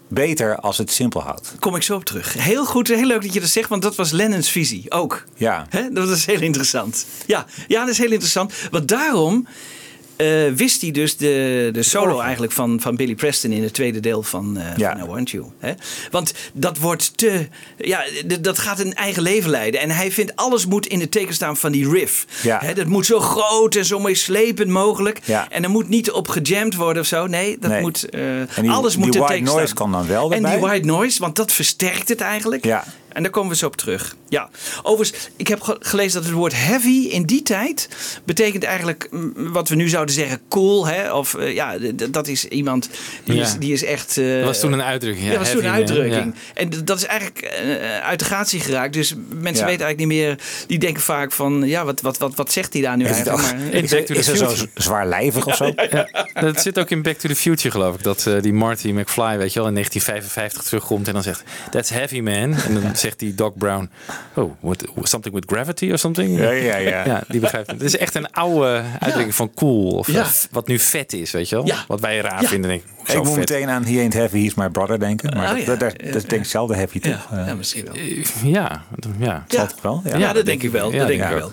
[0.09, 1.54] beter als het simpel houdt?
[1.59, 2.33] Kom ik zo op terug.
[2.33, 5.24] Heel goed, heel leuk dat je dat zegt, want dat was Lennon's visie ook.
[5.35, 5.66] Ja.
[5.92, 7.06] Dat is heel interessant.
[7.26, 8.54] Ja, ja, dat is heel interessant.
[8.70, 9.46] Want daarom
[10.20, 14.00] eh, wist hij dus de, de solo eigenlijk van, van Billy Preston in het tweede
[14.00, 14.90] deel van, eh Ja.
[14.98, 15.44] van I Want You.
[15.59, 15.72] Hè?
[16.11, 17.48] Want dat wordt te.
[17.76, 18.04] Ja,
[18.40, 19.80] dat gaat een eigen leven leiden.
[19.80, 22.26] En hij vindt alles moet in het teken staan van die riff.
[22.42, 22.59] Ja.
[22.64, 22.74] Hè?
[22.74, 25.20] Dat moet zo groot en zo meeslepend mogelijk.
[25.24, 25.46] Ja.
[25.50, 27.26] En er moet niet op gejamd worden of zo.
[27.26, 27.80] Nee, dat Nee.
[27.80, 28.09] moet.
[28.09, 29.76] eh, En die- alles die moet in het white teken noise staan.
[29.90, 32.64] kan dan wel En die white noise, want dat versterkt het eigenlijk.
[32.64, 32.85] Ja.
[33.12, 34.16] En daar komen we zo op terug.
[34.28, 34.48] Ja,
[34.82, 37.88] overigens, ik heb ge- gelezen dat het woord heavy in die tijd
[38.24, 40.86] betekent eigenlijk wat we nu zouden zeggen cool.
[40.86, 41.12] Hè?
[41.12, 41.74] Of eh, ja,
[42.10, 42.88] dat is iemand
[43.24, 43.42] die, Ja.
[43.42, 44.18] is, die is echt.
[44.18, 45.24] eh, Dat was toen een uitdrukking.
[45.26, 46.34] Ja, Ja, dat was toen een man, uitdrukking.
[46.34, 46.40] ja.
[46.54, 48.92] En dat is eigenlijk eh, uit de gratie geraakt.
[48.92, 49.70] Dus mensen Ja.
[49.70, 50.38] weten eigenlijk niet meer.
[50.66, 53.38] Die denken vaak van, ja, wat, wat, wat, wat zegt hij daar nu Is, eigenlijk?
[53.44, 55.72] ook- Maar, In is, Back to the is er zo zwaarlijvig of zo?
[55.90, 56.08] Ja,
[56.40, 58.02] dat zit ook in Back to the Future, geloof ik.
[58.02, 61.90] Dat eh, die Marty McFly, weet je wel, in 1955 terugkomt en dan zegt: That's
[61.90, 62.54] heavy, man.
[62.54, 63.90] En dan zegt die Doc Brown:
[64.34, 66.38] Oh, what, something with gravity or something?
[66.38, 67.04] Ja, ja, ja.
[67.10, 67.76] Ja, die begrijpt het.
[67.80, 69.90] Het is echt een oude uitdrukking van cool.
[69.90, 70.26] Of Ja.
[70.50, 71.66] wat nu vet is, weet je wel?
[71.66, 71.84] Ja.
[71.88, 72.48] Wat wij raar Ja.
[72.48, 72.70] vinden.
[72.70, 73.36] Denk ik, Ik moet vet.
[73.36, 75.36] meteen aan He Ain't Heavy, He's My Brother denken.
[75.36, 75.76] Maar Oh, dat, ja.
[75.76, 77.28] dat, dat, denk ik zelden heavy toch?
[77.30, 77.94] ja, ja, misschien wel.
[78.52, 78.84] Ja,
[79.18, 79.44] ja.
[79.48, 80.02] zal wel?
[80.04, 80.32] Ja, Ja.
[80.32, 80.92] dat denk ik wel.
[80.92, 81.52] Ja, dat denk ik wel.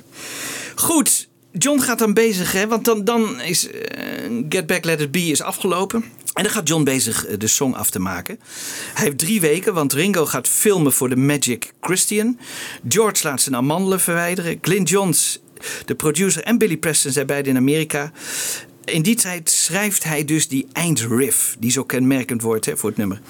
[0.76, 2.68] Goed, John gaat dan bezig, hè?
[2.68, 4.02] want dan, dan is eh,
[4.50, 6.04] Get Back Let It Be is afgelopen.
[6.34, 8.40] En dan gaat John bezig eh, de song af te maken.
[8.94, 12.40] Hij heeft drie weken, want Ringo gaat filmen voor de Magic Christian.
[12.88, 14.58] George laat zijn amandelen verwijderen.
[14.62, 15.40] Glyn Johns,
[15.86, 18.12] de producer, en Billy Preston zijn beide in Amerika.
[18.86, 22.98] In die tijd schrijft hij dus die eindriff, die zo kenmerkend wordt hè, voor het
[22.98, 23.22] nummer.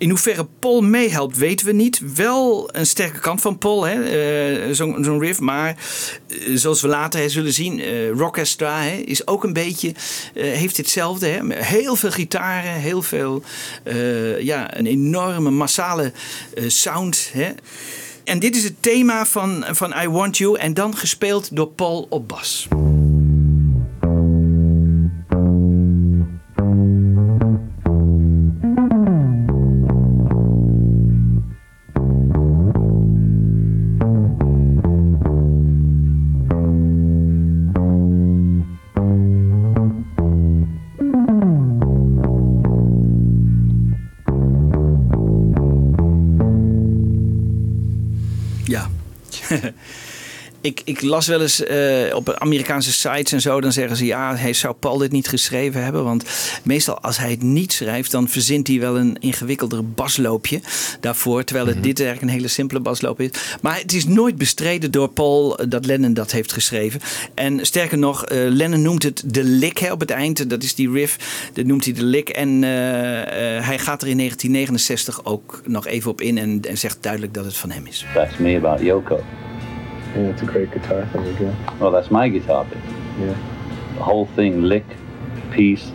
[0.00, 2.00] In hoeverre Paul meehelpt, weten we niet.
[2.14, 5.40] Wel een sterke kant van Paul, eh, zo'n riff.
[5.40, 9.92] Maar eh, zoals we later zullen zien, eh Rockestra hè, is ook een beetje,
[10.34, 11.26] heeft hetzelfde.
[11.26, 11.54] Hè.
[11.54, 13.42] Heel veel gitaren, heel veel,
[14.38, 16.12] ja, een enorme massale
[16.66, 17.30] sound.
[17.32, 17.50] Hè.
[18.24, 20.58] En dit is het thema van, van I Want You.
[20.58, 22.68] En dan gespeeld door Paul op bas.
[49.50, 50.19] ハハハ。
[50.60, 54.52] Ik, ik las wel eens eh, op Amerikaanse sites en zo, dan zeggen ze ja, hij
[54.52, 56.04] zou Paul dit niet geschreven hebben.
[56.04, 56.24] Want
[56.62, 60.60] meestal als hij het niet schrijft, dan verzint hij wel een ingewikkelder basloopje
[61.00, 61.44] daarvoor.
[61.44, 63.30] Terwijl het dit eigenlijk een hele simpele basloop is.
[63.62, 67.00] Maar het is nooit bestreden door Paul eh, dat Lennon dat heeft geschreven.
[67.34, 70.50] En sterker nog, eh, Lennon noemt het de lick hè, op het eind.
[70.50, 72.28] Dat is die riff, dat noemt hij de lick.
[72.28, 76.78] En eh, eh, hij gaat er in 1969 ook nog even op in en, en
[76.78, 78.06] zegt duidelijk dat het van hem is.
[78.14, 79.20] That's me about Yoko.
[80.14, 81.56] Yeah, it's a great guitar thing again.
[81.78, 82.78] Well, that's my guitar bit.
[83.18, 83.34] Yeah.
[83.96, 84.84] The whole thing, lick,
[85.52, 85.92] piece,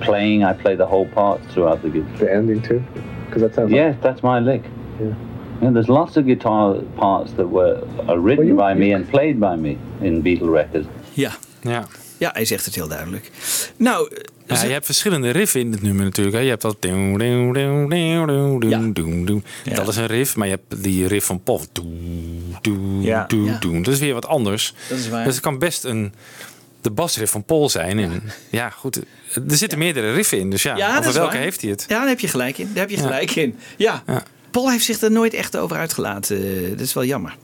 [0.00, 0.44] playing.
[0.44, 2.16] I play the whole part throughout the guitar.
[2.18, 2.82] The ending too,
[3.26, 3.70] because that sounds.
[3.72, 4.62] Yes, that's my lick.
[5.00, 5.14] Yeah.
[5.62, 8.96] Yeah, there's lots of guitar parts that were are written Well, you- by me you-
[8.96, 10.86] and played by me in Beatle records.
[11.14, 11.32] Yeah.
[11.62, 11.84] Ja.
[12.18, 13.30] Ja, hij zegt het heel duidelijk.
[13.76, 14.08] Nou,
[14.48, 16.36] Ja, je hebt verschillende riffen in het nummer natuurlijk.
[16.36, 16.42] Hè.
[16.42, 16.76] Je hebt dat...
[19.74, 23.26] Dat is een riff, maar je hebt die riff van doem, Ja.
[23.82, 24.74] Dat is weer wat anders.
[24.88, 25.24] Dat is waar.
[25.24, 26.12] Dus het kan best een
[26.80, 27.98] de basriff van Paul zijn.
[27.98, 28.96] En ja, goed.
[29.34, 30.50] Er zitten meerdere riffen in.
[30.50, 31.42] Dus ja, over welke waar.
[31.42, 31.84] heeft hij het?
[31.88, 32.66] Ja, daar heb je gelijk in.
[32.72, 33.02] Daar heb je Ja.
[33.02, 33.56] gelijk in.
[33.76, 34.02] Ja.
[34.06, 34.22] Ja.
[34.50, 36.36] Paul heeft zich er nooit echt over uitgelaten.
[36.36, 37.36] Eh, Dat is wel jammer.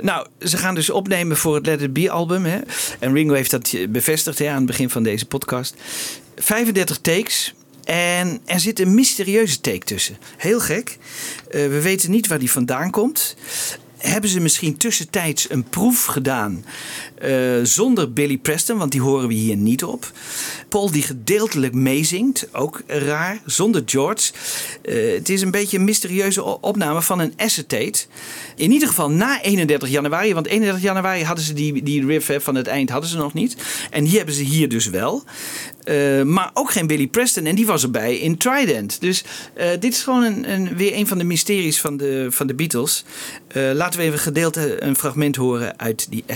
[0.00, 2.44] Nou, ze gaan dus opnemen voor het Let It Be album.
[2.44, 2.58] Hè?
[2.98, 5.74] En Ringo heeft dat bevestigd hè, aan het begin van deze podcast.
[6.36, 7.54] 35 takes.
[7.84, 10.16] En er zit een mysterieuze take tussen.
[10.36, 10.98] Heel gek.
[11.50, 13.36] Eh, we weten niet waar die vandaan komt.
[14.02, 16.64] Hebben ze misschien tussentijds een proef gedaan
[17.14, 17.30] eh,
[17.62, 20.12] zonder Billy Preston, want die horen we hier niet op.
[20.68, 24.32] Paul die gedeeltelijk meezingt, ook raar, zonder George.
[24.82, 28.04] Eh, het is een beetje een mysterieuze opname van een acetate.
[28.56, 32.54] In ieder geval na 31 januari, want 31 januari hadden ze die, die riff van
[32.54, 33.56] het eind hadden ze nog niet.
[33.90, 35.24] En die hebben ze hier dus wel.
[35.84, 37.46] Eh, maar ook geen Billy Preston.
[37.46, 39.00] En die was erbij in Trident.
[39.00, 42.46] Dus eh, dit is gewoon een, een, weer een van de mysteries van de, van
[42.46, 43.04] de Beatles.
[43.48, 46.24] Eh, laten we even gedeelte, een fragment horen uit die.
[46.26, 46.34] Ja,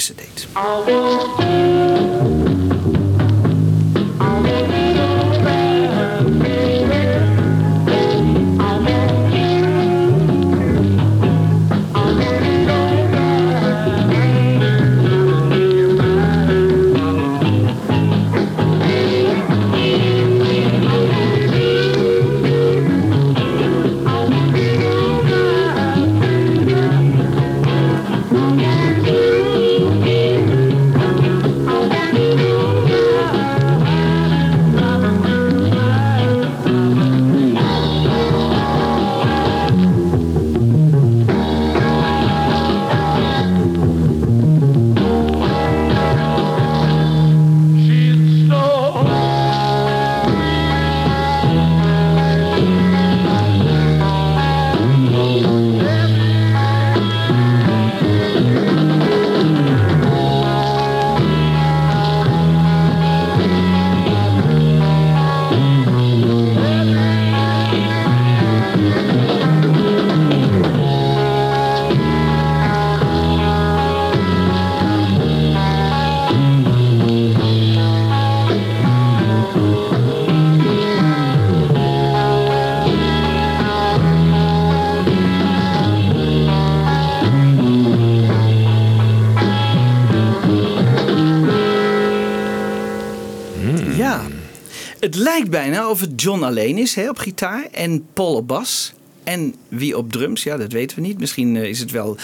[96.46, 98.92] alleen is hè, op gitaar en Paul op bas.
[99.24, 101.18] En wie op drums, ja, dat weten we niet.
[101.18, 102.16] Misschien eh, is het wel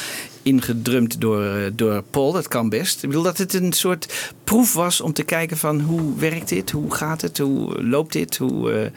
[0.42, 3.02] ingedrumd door, eh, door Paul, dat kan best.
[3.02, 6.70] Ik bedoel dat het een soort proef was om te kijken van hoe werkt dit,
[6.70, 8.72] hoe gaat het, hoe loopt dit, hoe...
[8.72, 8.90] eh,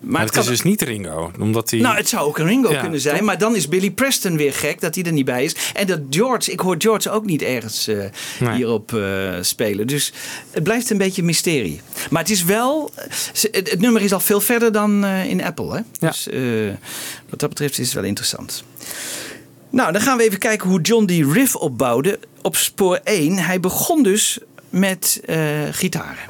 [0.00, 1.30] Maar het, is dus niet Ringo.
[1.40, 1.80] Omdat hij...
[1.80, 3.16] nou, het zou ook een Ringo Ja, kunnen zijn.
[3.16, 3.24] toch?
[3.24, 5.56] Maar dan is Billy Preston weer gek dat hij er niet bij is.
[5.74, 7.98] En dat George, ik hoor George ook niet ergens eh,
[8.40, 8.54] Nee.
[8.54, 9.86] hierop eh, spelen.
[9.86, 10.12] Dus
[10.50, 11.80] het blijft een beetje mysterie.
[12.10, 12.90] Maar het is wel.
[13.50, 15.72] Het, het nummer is al veel verder dan eh, in Apple.
[15.72, 15.80] Hè?
[15.98, 16.10] Ja.
[16.10, 16.28] Dus
[17.28, 18.64] wat dat betreft is het wel interessant.
[19.70, 23.36] Nou, dan gaan we even kijken hoe John die riff opbouwde op spoor 1.
[23.38, 24.38] Hij begon dus
[24.70, 25.20] met
[25.70, 26.24] gitaren.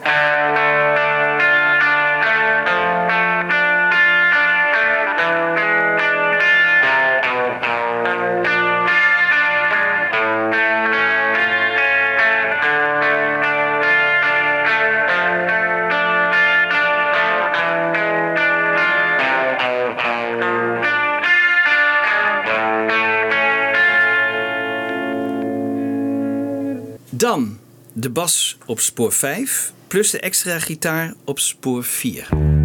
[27.98, 32.56] De bas op spoor 5 plus de extra gitaar op spoor 4.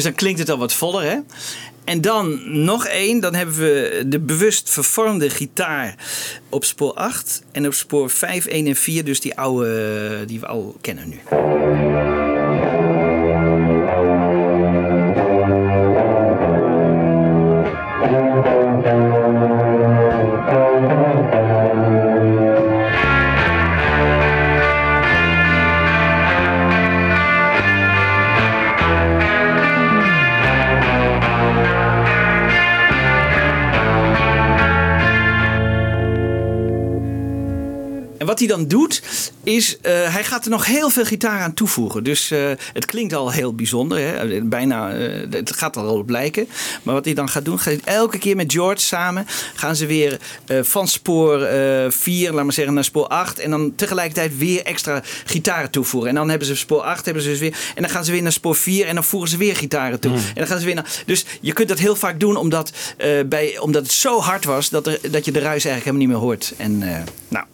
[0.00, 1.18] Dus dan klinkt het al wat voller, hè?
[1.84, 3.20] En dan nog één.
[3.20, 5.94] Dan hebben we de bewust vervormde gitaar
[6.48, 7.42] op spoor 8.
[7.52, 9.04] En op spoor 5, 1 en 4.
[9.04, 11.20] Dus die oude die we al kennen nu.
[40.40, 42.04] Gaat er nog heel veel gitaar aan toevoegen.
[42.04, 43.98] Dus uh, het klinkt al heel bijzonder.
[43.98, 44.42] Hè?
[44.42, 46.48] Bijna, uh, het gaat er al op lijken.
[46.82, 50.18] Maar wat hij dan gaat doen, gaat elke keer met George samen gaan ze weer
[50.46, 51.48] van spoor
[51.88, 53.38] 4, laat maar zeggen, naar spoor 8.
[53.38, 56.08] En dan tegelijkertijd weer extra gitaren toevoegen.
[56.08, 57.56] En dan hebben ze spoor 8, hebben ze dus weer.
[57.74, 60.10] En dan gaan ze weer naar spoor 4 en dan voegen ze weer gitaren toe.
[60.10, 60.16] Mm.
[60.16, 61.02] En dan gaan ze weer naar.
[61.06, 62.72] Dus je kunt dat heel vaak doen omdat,
[63.26, 66.08] bij, omdat het zo hard was dat, er, dat je de ruis eigenlijk helemaal niet
[66.08, 66.52] meer hoort.
[66.56, 66.78] En
[67.28, 67.44] nou,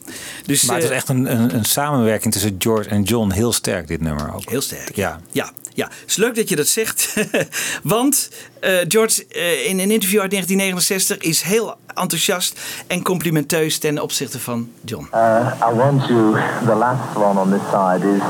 [0.45, 3.31] dus, maar het is echt een, een, een, samenwerking tussen George en John.
[3.31, 4.49] Heel sterk, dit nummer ook.
[4.49, 4.95] Heel sterk.
[4.95, 5.19] Ja.
[5.31, 5.85] Ja, ja.
[5.85, 7.13] Het is leuk dat je dat zegt.
[7.83, 8.29] Want
[8.61, 14.39] uh, George uh, in een interview uit 1969 is heel enthousiast en complimenteus ten opzichte
[14.39, 15.07] van John.
[15.13, 18.21] Uh, I want you, the last one on this side is,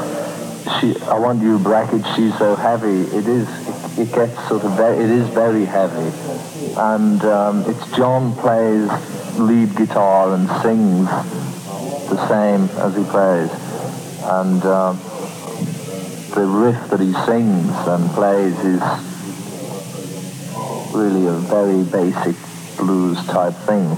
[0.80, 3.18] she, I want you bracket, she's so heavy.
[3.18, 6.12] It is, it, it gets sort of, very, it is very heavy.
[6.76, 8.90] And um, it's John plays
[9.40, 11.10] lead guitar and sings
[12.10, 13.67] the same as he plays.
[14.30, 14.98] And um,
[16.36, 18.82] the riff that he sings and plays is
[20.94, 22.36] really a very basic
[22.78, 23.98] blues type thing.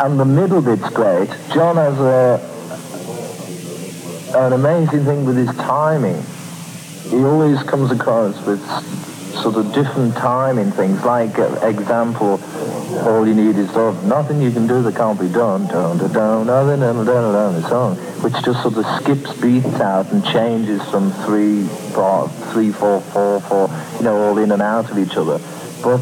[0.00, 1.30] And the middle bit's great.
[1.54, 2.38] John has a,
[4.36, 6.22] an amazing thing with his timing.
[7.08, 8.60] He always comes across with
[9.32, 11.02] sort of different timing things.
[11.04, 12.40] Like, uh, example,
[13.06, 14.04] all you need is love.
[14.04, 15.66] Nothing you can do that can't be done.
[15.66, 19.80] Dun, dun, dun, dun, dun, dun, dun, the song, which just sort of skips beats
[19.80, 24.62] out and changes from three, four, three, four, four, four, you know, all in and
[24.62, 25.38] out of each other.
[25.82, 26.00] But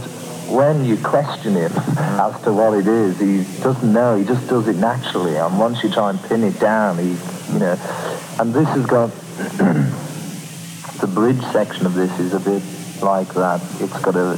[0.51, 4.17] when you question him as to what it is, he doesn't know.
[4.17, 5.37] He just does it naturally.
[5.37, 7.11] And once you try and pin it down, he,
[7.53, 7.79] you know,
[8.39, 9.11] and this has got
[11.01, 12.63] the bridge section of this is a bit
[13.03, 13.61] like that.
[13.79, 14.37] It's got a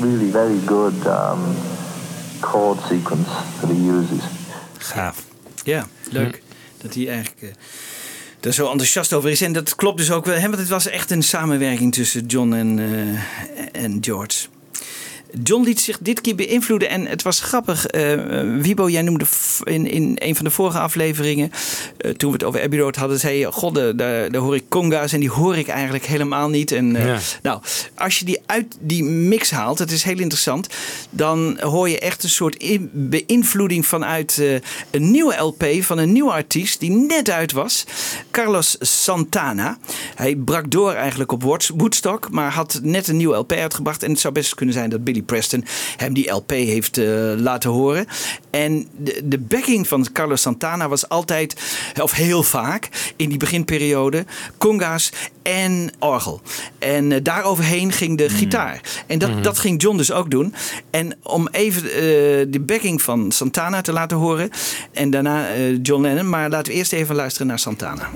[0.00, 1.56] really very good um,
[2.40, 3.28] chord sequence
[3.60, 4.24] that he uses.
[4.78, 5.24] Gaaf.
[5.64, 6.42] Ja, leuk.
[6.82, 7.50] Dat hij eigenlijk uh,
[8.40, 9.40] er zo enthousiast over is.
[9.40, 10.34] En dat klopt dus ook wel.
[10.34, 13.18] Hè, want het was echt een samenwerking tussen John en, uh,
[13.72, 14.46] en George.
[15.42, 17.94] John liet zich dit keer beïnvloeden en het was grappig.
[17.94, 19.24] Uh, Wibo, jij noemde
[19.64, 21.50] in, in een van de vorige afleveringen,
[21.98, 25.12] uh, toen we het over Abbey Road hadden, zei je: God, daar, hoor ik conga's
[25.12, 26.72] en die hoor ik eigenlijk helemaal niet.
[26.72, 27.18] En uh, ja.
[27.42, 27.60] nou,
[27.94, 30.68] als je die uit die mix haalt, dat is heel interessant,
[31.10, 34.42] dan hoor je echt een soort in, beïnvloeding vanuit
[34.90, 37.84] een nieuwe LP van een nieuwe artiest die net uit was,
[38.30, 39.78] Carlos Santana.
[40.14, 41.42] Hij brak door eigenlijk op
[41.76, 45.04] Woodstock, maar had net een nieuwe LP uitgebracht en het zou best kunnen zijn dat
[45.04, 45.64] Billy Preston
[45.96, 48.06] hem die LP heeft uh, laten horen.
[48.50, 51.56] En de, de backing van Carlos Santana was altijd,
[52.02, 54.24] of heel vaak, in die beginperiode,
[54.58, 55.12] conga's
[55.42, 56.40] en orgel.
[56.78, 58.80] En uh, daaroverheen ging de gitaar.
[59.06, 59.44] En dat, mm-hmm.
[59.44, 60.54] dat ging John dus ook doen.
[60.90, 61.92] En om even uh,
[62.48, 64.50] de backing van Santana te laten horen.
[64.92, 65.46] En daarna
[65.82, 66.28] John Lennon.
[66.28, 68.08] Maar laten we eerst even luisteren naar Santana.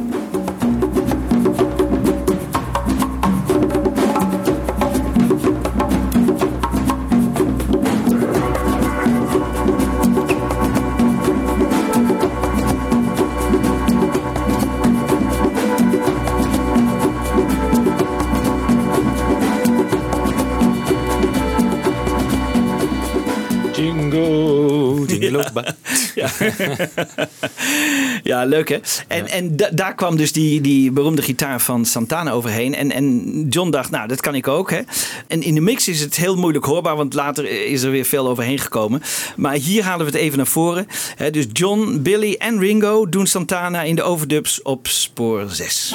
[26.15, 26.29] Ja.
[28.23, 28.79] ja, leuk hè.
[29.09, 32.75] En, en da daar kwam dus die, die beroemde gitaar van Santana overheen.
[32.75, 34.81] En, en John dacht, nou, dat kan ik ook hè.
[35.27, 38.29] En in de mix is het heel moeilijk hoorbaar, want later is er weer veel
[38.29, 39.03] overheen gekomen.
[39.37, 40.87] Maar hier halen we het even naar voren.
[41.17, 41.31] Hè.
[41.31, 45.95] Dus John, Billy en Ringo doen Santana in de overdubs op spoor 6.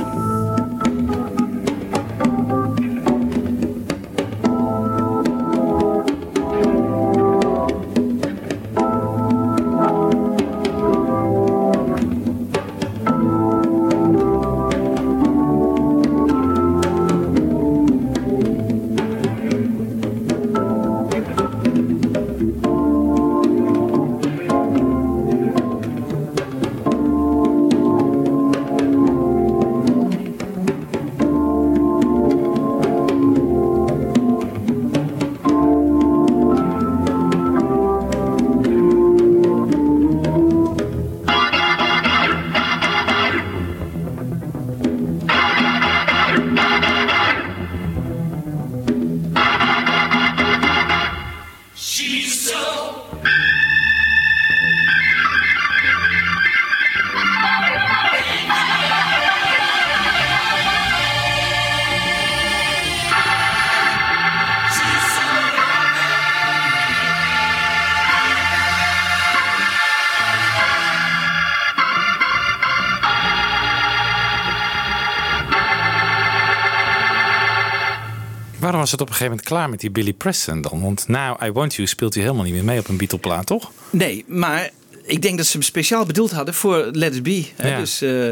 [78.90, 80.82] Was het op een gegeven moment klaar met die Billy Preston dan?
[80.82, 83.72] Want Now I Want You speelt hij helemaal niet meer mee op een Beatle-plaat, toch?
[83.90, 84.70] Nee, maar
[85.10, 87.46] ik denk dat ze hem speciaal bedoeld hadden voor Let It Be.
[87.56, 87.70] Hè?
[87.70, 87.80] Ja.
[87.80, 88.30] Dus, eh,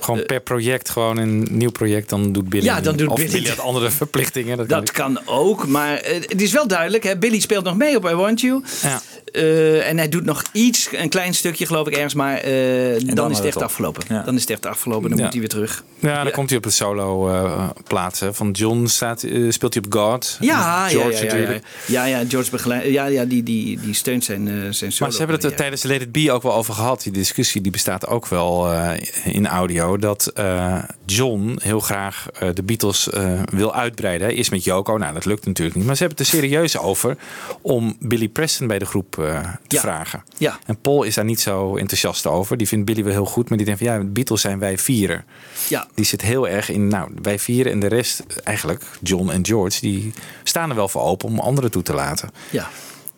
[0.00, 2.64] Gewoon per project, gewoon een nieuw project, dan doet Billy.
[2.64, 4.56] Ja, dan doet of Billy Billy had andere verplichtingen.
[4.56, 7.04] Dat, dat kan ook, maar eh, het is wel duidelijk.
[7.04, 7.18] Hè?
[7.18, 8.62] Billy speelt nog mee op I Want You.
[8.82, 9.02] Ja.
[9.32, 13.14] Eh, en hij doet nog iets, een klein stukje geloof ik ergens, maar eh, dan,
[13.14, 13.62] dan is het echt op.
[13.62, 14.02] afgelopen.
[14.08, 14.22] Ja.
[14.22, 15.84] Dan is het echt afgelopen, dan moet hij weer terug.
[15.98, 18.34] Ja, dan komt hij op het solo eh plaatsen.
[18.34, 20.36] Van John staat, eh, speelt hij op God.
[20.40, 21.24] Ja, George ja, ja, ja, ja.
[21.24, 21.64] natuurlijk.
[21.86, 22.84] ja, ja, George begeleid.
[22.84, 24.92] Ja, ja die, die, die steunt zijn, eh zijn solo.
[24.98, 25.56] Maar ze hebben het er ja.
[25.56, 27.02] tijdens Let Be ook wel over gehad.
[27.02, 28.90] Die discussie die bestaat ook wel eh,
[29.24, 29.96] in audio.
[29.96, 33.08] Dat eh, John heel graag eh, de Beatles
[33.50, 34.28] wil uitbreiden.
[34.28, 34.96] Eerst met Yoko.
[34.98, 35.86] Nou, dat lukt natuurlijk niet.
[35.86, 37.16] Maar ze hebben het er serieus over
[37.60, 39.80] om Billy Preston bij de groep te Ja.
[39.80, 40.24] vragen.
[40.38, 40.58] Ja.
[40.66, 42.56] En Paul is daar niet zo enthousiast over.
[42.56, 43.48] Die vindt Billy wel heel goed.
[43.48, 45.24] Maar die denkt van ja, de Beatles zijn wij vieren.
[45.68, 45.86] Ja.
[45.94, 47.72] Die zit heel erg in, nou, wij vieren.
[47.72, 51.70] En de rest, eigenlijk, John en George, die staan er wel voor open om anderen
[51.70, 52.30] toe te laten.
[52.50, 52.68] Ja.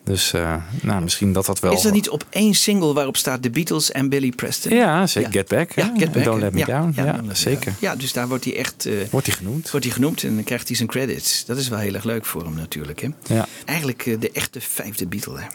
[0.05, 0.33] Dus
[0.81, 1.73] nou, misschien dat dat wel...
[1.73, 4.75] Is er niet op één single waarop staat The Beatles en Billy Preston?
[4.75, 5.31] Ja, zeker.
[5.31, 5.71] Get Back.
[5.71, 5.91] Ja?
[5.97, 6.23] Get Back.
[6.23, 6.93] Don't Let Me ja, Down.
[6.95, 7.73] Ja, zeker.
[7.79, 8.85] Ja, dus daar wordt hij echt...
[8.85, 9.71] eh, Wordt hij genoemd.
[9.71, 11.45] wordt hij genoemd en dan krijgt hij zijn credits.
[11.45, 13.01] Dat is wel heel erg leuk voor hem natuurlijk.
[13.01, 13.07] Hè?
[13.35, 13.47] Ja.
[13.65, 15.33] Eigenlijk eh, de echte vijfde Beatle.
[15.33, 15.45] Hè?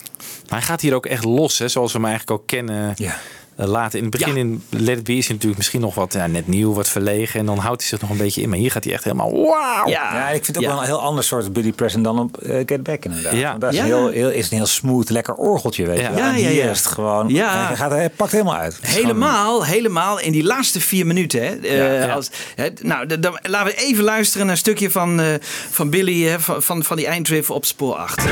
[0.48, 2.92] Maar hij gaat hier ook echt los, hè, zoals we hem eigenlijk ook kennen.
[2.96, 3.18] Ja.
[3.60, 4.40] Eh, Later in het begin Ja.
[4.40, 7.40] in Let It Be is hij natuurlijk misschien nog wat ja, net nieuw, wat verlegen.
[7.40, 8.48] En dan houdt hij zich nog een beetje in.
[8.48, 9.88] Maar hier gaat hij echt helemaal wauw.
[9.88, 12.62] Ja, ik vind het ook wel een heel ander soort Billy Preston dan op eh,
[12.66, 13.32] Get Back inderdaad.
[13.32, 13.48] Ja.
[13.48, 13.82] Want Dat is, Ja.
[13.84, 16.08] een heel, heel, is een heel smooth, lekker orgeltje, weet Ja.
[16.08, 16.24] je wel.
[16.24, 16.70] Ja, hier ja.
[16.70, 17.66] is het gewoon, Ja.
[17.66, 18.78] hij, gaat, hij pakt helemaal uit.
[18.82, 21.42] Gewoon- Helemaal, helemaal in die laatste vier minuten.
[21.42, 21.54] Hè?
[21.56, 22.14] Eh.
[22.14, 25.26] Als, hè, nou, dan, dan- laten we even luisteren naar een stukje van, eh,
[25.70, 28.22] van Billy hè, van, van, van die eindriff op spoor 8.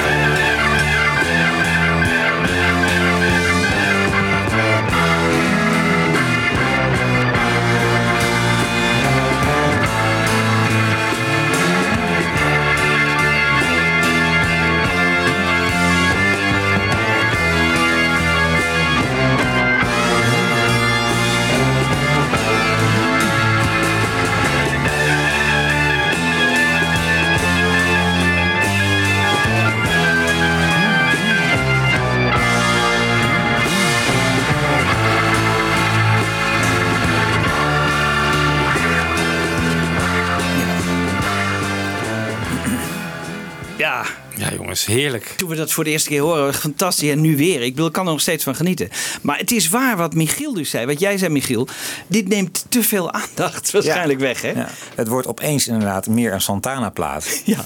[44.89, 45.35] Heerlijk.
[45.37, 47.11] toen we dat voor de eerste keer horen, fantastisch.
[47.11, 47.63] En nu weer.
[47.63, 48.89] Ik bedoel, ik kan er nog steeds van genieten.
[49.23, 50.87] Maar het is waar wat Michiel dus zei.
[50.87, 51.69] Wat jij zei, Michiel.
[52.07, 54.51] Dit neemt te veel aandacht waarschijnlijk weg, hè?
[54.51, 54.69] Ja.
[54.95, 57.27] Het wordt opeens inderdaad meer een Santana-plaat.
[57.45, 57.65] Ja.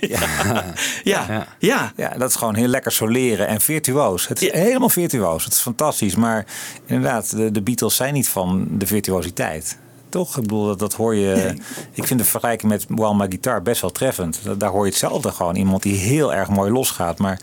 [0.00, 0.18] Ja.
[1.02, 1.26] Ja.
[1.28, 1.46] Ja.
[1.58, 1.92] ja.
[1.96, 4.28] Ja, dat is gewoon heel lekker soleren en virtuoos.
[4.28, 4.58] Het is Ja.
[4.58, 5.44] helemaal virtuoos.
[5.44, 6.14] Het is fantastisch.
[6.14, 6.46] Maar
[6.86, 9.78] inderdaad, de, de Beatles zijn niet van de virtuositeit.
[10.14, 10.36] Toch?
[10.36, 11.54] Ik bedoel, dat, dat hoor je.
[11.92, 14.40] Ik vind de vergelijking met While My Guitar best wel treffend.
[14.44, 15.56] Da- Daar hoor je hetzelfde gewoon.
[15.56, 17.18] Iemand die heel erg mooi losgaat.
[17.18, 17.40] Maar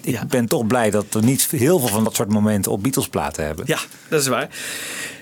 [0.00, 0.24] ik Ja.
[0.24, 3.64] ben toch blij dat we niet heel veel van dat soort momenten op Beatles-platen hebben.
[3.68, 4.48] Ja, dat is waar.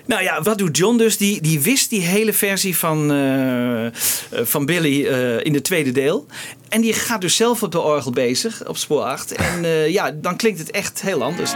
[0.06, 1.16] Nou ja, wat doet John dus?
[1.16, 3.92] Die, die wist die hele versie van, eh, eh,
[4.30, 6.26] van Billy eh, in de tweede deel.
[6.68, 9.32] En die gaat dus zelf op de orgel bezig, op spoor 8.
[9.32, 11.52] En ja, dan klinkt het echt heel anders.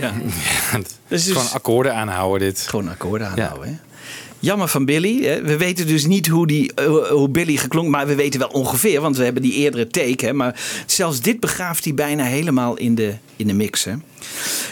[0.00, 0.12] Ja,
[1.08, 2.60] Dus dus- Gewoon akkoorden aanhouden dit.
[2.60, 3.68] gewoon akkoorden aanhouden.
[3.68, 3.74] hè.
[4.38, 5.24] Jammer van Billy.
[5.24, 5.42] Hè.
[5.42, 9.00] We weten dus niet hoe, die, eh, hoe Billy geklonk, maar we weten wel ongeveer,
[9.00, 10.26] want we hebben die eerdere take.
[10.26, 10.32] Hè.
[10.32, 13.84] Maar zelfs dit begraaft hij bijna helemaal in de, in de mix.
[13.84, 13.92] Hè.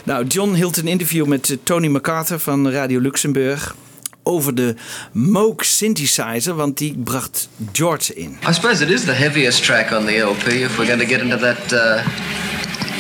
[0.05, 3.75] Nou, John hield een interview met eh, Tony MacArthur van Radio Luxemburg
[4.23, 4.75] over de
[5.13, 8.37] Moog synthesizer, want die bracht George in.
[8.49, 11.21] I suppose it is the heaviest track on the LP if we're going to get
[11.21, 11.73] into that.
[11.73, 12.07] Uh,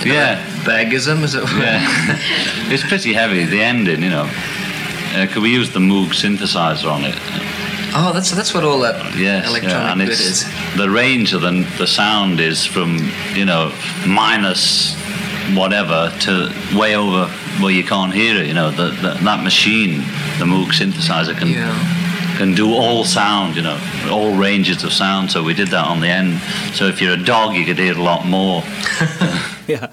[0.07, 0.35] Yeah.
[0.65, 1.59] that bagism, as it were.
[1.59, 1.81] Yeah,
[2.73, 3.45] it's pretty heavy.
[3.45, 4.31] The ending, you know.
[5.13, 7.15] Uh, could we use the Moog synthesizer on it?
[7.93, 10.77] Oh, that's that's what all that Yes, electronic yeah, and bit it's is.
[10.77, 12.99] the range of the the sound is from
[13.35, 13.73] you know
[14.07, 14.95] minus
[15.57, 17.27] whatever to way over
[17.61, 18.47] where you can't hear it.
[18.47, 19.99] You know the, the, that machine,
[20.39, 21.75] the Moog synthesizer can Yeah.
[22.41, 23.55] Can do all sound.
[23.55, 23.77] You know
[24.11, 25.31] all ranges of sound.
[25.31, 26.39] So we did that on the end.
[26.73, 28.63] So if you're a dog, you could hear a lot more.
[29.67, 29.91] Ja.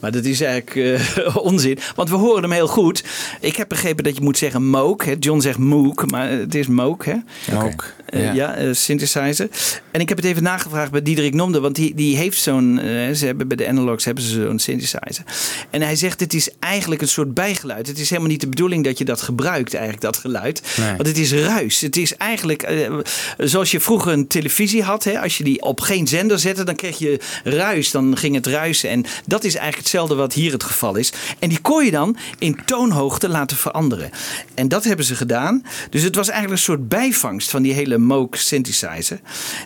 [0.00, 3.04] Maar dat is eigenlijk eh, onzin, want we horen hem heel goed.
[3.40, 5.04] Ik heb begrepen dat je moet zeggen moog.
[5.04, 5.14] Hè?
[5.18, 7.04] John zegt moog, maar het is moog.
[7.04, 7.14] Hè?
[7.52, 8.32] Moog, Eh, ja.
[8.32, 9.48] ja, eh, synthesizer.
[9.90, 13.12] En ik heb het even nagevraagd bij Diederik Nomde, want die, die heeft zo'n, eh,
[13.12, 15.24] ze hebben bij de analogs hebben ze zo'n synthesizer.
[15.70, 17.86] En hij zegt het is eigenlijk een soort bijgeluid.
[17.86, 20.62] Het is helemaal niet de bedoeling dat je dat gebruikt, eigenlijk dat geluid.
[20.76, 20.96] Nee.
[20.96, 21.80] Want het is ruis.
[21.80, 22.98] Het is eigenlijk eh,
[23.38, 25.04] zoals je vroeger een televisie had.
[25.04, 25.20] Hè?
[25.20, 27.90] Als je die op geen zender zette, dan kreeg je ruis.
[27.90, 28.90] Dan ging het ruisen.
[28.90, 31.12] En dat is eigenlijk hetzelfde wat hier het geval is.
[31.38, 34.10] En die kon je dan in toonhoogte laten veranderen.
[34.54, 35.62] En dat hebben ze gedaan.
[35.90, 39.20] Dus het was eigenlijk een soort bijvangst van die hele Moog synthesizer.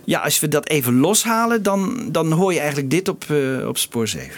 [0.05, 3.79] Ja, als we dat even loshalen, dan, dan hoor je eigenlijk dit op, eh, op
[3.79, 4.31] spoor 7.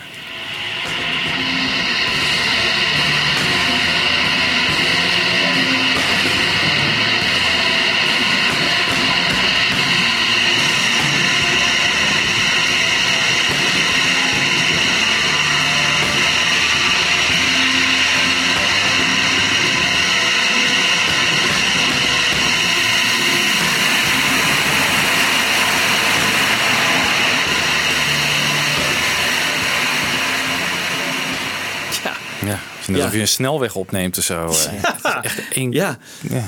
[33.12, 34.46] Alsof je een snelweg opneemt of zo.
[34.46, 34.82] eh.
[35.02, 35.22] Ja.
[35.22, 35.42] Echt.
[35.70, 35.98] Ja.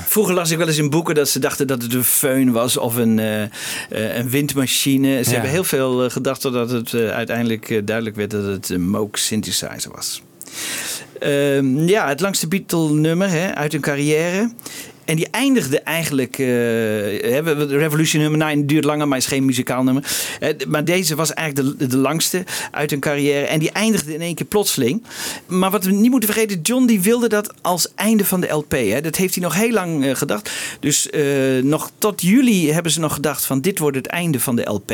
[0.07, 2.77] Vroeger las ik wel eens in boeken dat ze dachten dat het een föhn was
[2.77, 3.49] of een, eh, eh,
[3.89, 5.23] een windmachine.
[5.23, 9.91] Ze hebben heel veel gedacht totdat het uiteindelijk duidelijk werd dat het een Moog synthesizer
[9.95, 10.21] was.
[11.19, 14.51] Ehm, ja, het langste Beatle-nummer uit hun carrière.
[15.05, 16.39] En die eindigde eigenlijk.
[16.39, 17.39] eh,
[17.69, 20.03] Revolution nummer 9 duurt langer, maar is geen muzikaal nummer.
[20.39, 23.45] Eh, maar deze was eigenlijk de, de langste uit hun carrière.
[23.45, 25.03] En die eindigde in één keer plotseling.
[25.45, 28.71] Maar wat we niet moeten vergeten, John die wilde dat als einde van de LP.
[28.71, 29.01] Hè.
[29.01, 30.51] Dat heeft hij nog heel lang eh, gedacht.
[30.79, 31.09] Dus
[31.61, 34.93] nog tot juli hebben ze nog gedacht van dit wordt het einde van de LP.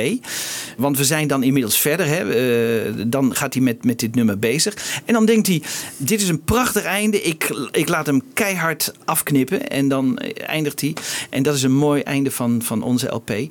[0.78, 2.06] Want we zijn dan inmiddels verder.
[2.06, 3.10] Hè.
[3.10, 5.02] Dan gaat hij met, met dit nummer bezig.
[5.06, 5.62] En dan denkt hij,
[5.98, 7.22] dit is een prachtig einde.
[7.22, 9.68] Ik, ik laat hem keihard afknippen.
[9.68, 10.01] En dan
[10.46, 10.96] eindigt hij.
[11.30, 13.30] En dat is een mooi einde van, van onze LP.
[13.30, 13.48] eh,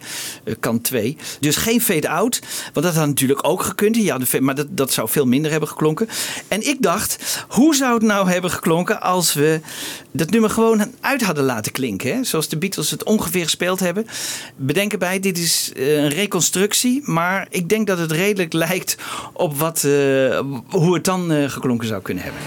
[0.61, 1.17] kant 2.
[1.41, 2.41] Dus geen fade-out.
[2.73, 3.97] Want dat had natuurlijk ook gekund.
[3.97, 6.09] Ja, maar dat, dat zou veel minder hebben geklonken.
[6.49, 9.61] En ik dacht, hoe zou het nou hebben geklonken als we
[10.11, 12.15] dat nummer gewoon uit hadden laten klinken?
[12.15, 12.25] Hè?
[12.25, 14.07] Zoals de Beatles het ongeveer gespeeld hebben.
[14.57, 17.01] Bedenk erbij, dit is eh, een reconstructie.
[17.05, 18.97] Maar ik denk dat het redelijk lijkt
[19.33, 22.41] op wat, eh, hoe het dan eh, geklonken zou kunnen hebben.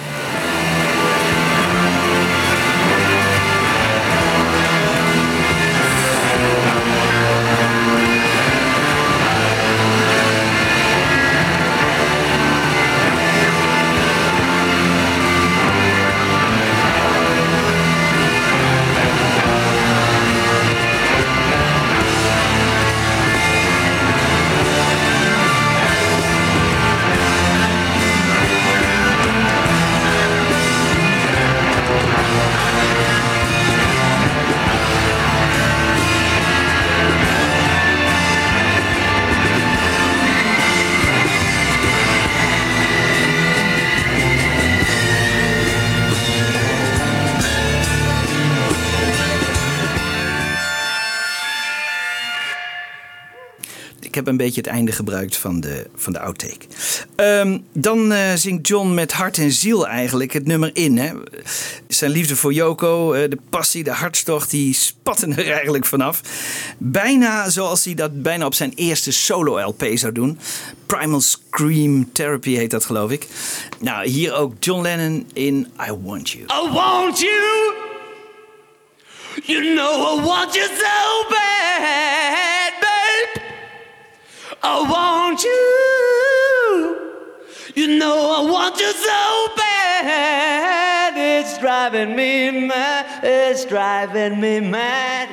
[54.34, 56.65] Een beetje het einde gebruikt van de, van de outtake.
[57.15, 60.97] Ehm, dan eh, zingt John met hart en ziel eigenlijk het nummer in.
[60.97, 61.11] Hè.
[61.88, 66.21] Zijn liefde voor Yoko, eh, de passie, de hartstocht, die spatten er eigenlijk vanaf.
[66.77, 70.39] Bijna zoals hij dat bijna op zijn eerste solo-LP zou doen.
[70.86, 73.27] Primal Scream Therapy heet dat geloof ik.
[73.79, 76.43] Nou, hier ook John Lennon in I Want You.
[76.43, 77.73] I want you.
[79.45, 82.53] You know I want you so bad.
[84.66, 85.84] Oh, I want you.
[87.76, 91.14] You know I want you so bad.
[91.18, 93.24] It's driving me mad.
[93.24, 95.28] It's driving me mad.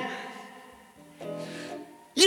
[2.16, 2.26] Yeah!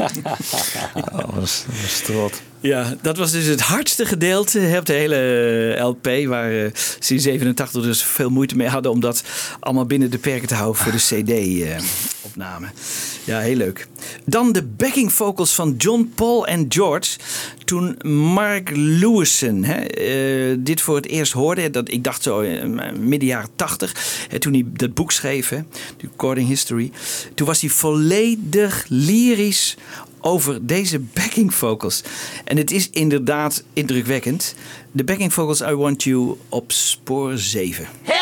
[0.00, 2.42] oh, was, was trot.
[2.62, 6.26] Ja, dat was dus het hardste gedeelte op de hele LP.
[6.26, 9.22] Waar eh, ze in 87 dus veel moeite mee hadden om dat
[9.60, 12.66] allemaal binnen de perken te houden voor de CD-opname.
[13.24, 13.86] ja, heel leuk.
[14.24, 17.18] Dan de backing vocals van John, Paul en George.
[17.64, 17.96] Toen
[18.32, 21.70] Mark Lewison hè, eh, dit voor het eerst hoorde.
[21.70, 24.26] Dat, ik dacht zo eh, midden jaren 80.
[24.28, 25.58] Hè, toen hij dat boek schreef, hè,
[25.96, 26.90] de Recording History.
[27.34, 29.76] Toen was hij volledig lyrisch
[30.20, 32.02] over deze backing vocals.
[32.44, 34.54] En het is inderdaad indrukwekkend.
[34.92, 37.86] De backing vocals I Want You op spoor 7.
[38.04, 38.19] John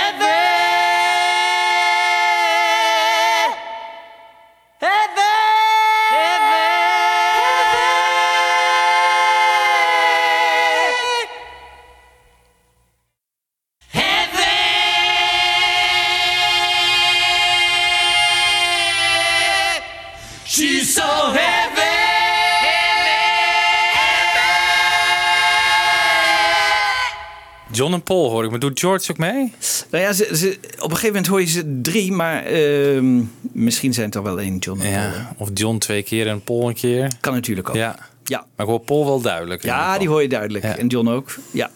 [28.09, 28.51] Paul hoor ik.
[28.51, 29.53] Maar doet George ook mee?
[29.91, 33.21] Nou ja, ze, ze, op een gegeven moment hoor je ze drie, maar ehm,
[33.53, 35.13] misschien zijn het er wel één John en Paul.
[35.13, 35.35] Ja.
[35.37, 37.13] Of John twee keer en Paul een keer.
[37.21, 37.75] Kan natuurlijk ook.
[37.75, 37.97] Ja.
[38.25, 38.39] Ja.
[38.57, 39.63] Maar ik hoor Paul wel duidelijk.
[39.63, 40.65] Ja, die hoor je duidelijk.
[40.65, 40.77] Ja.
[40.77, 41.37] En John ook.
[41.51, 41.71] Ja.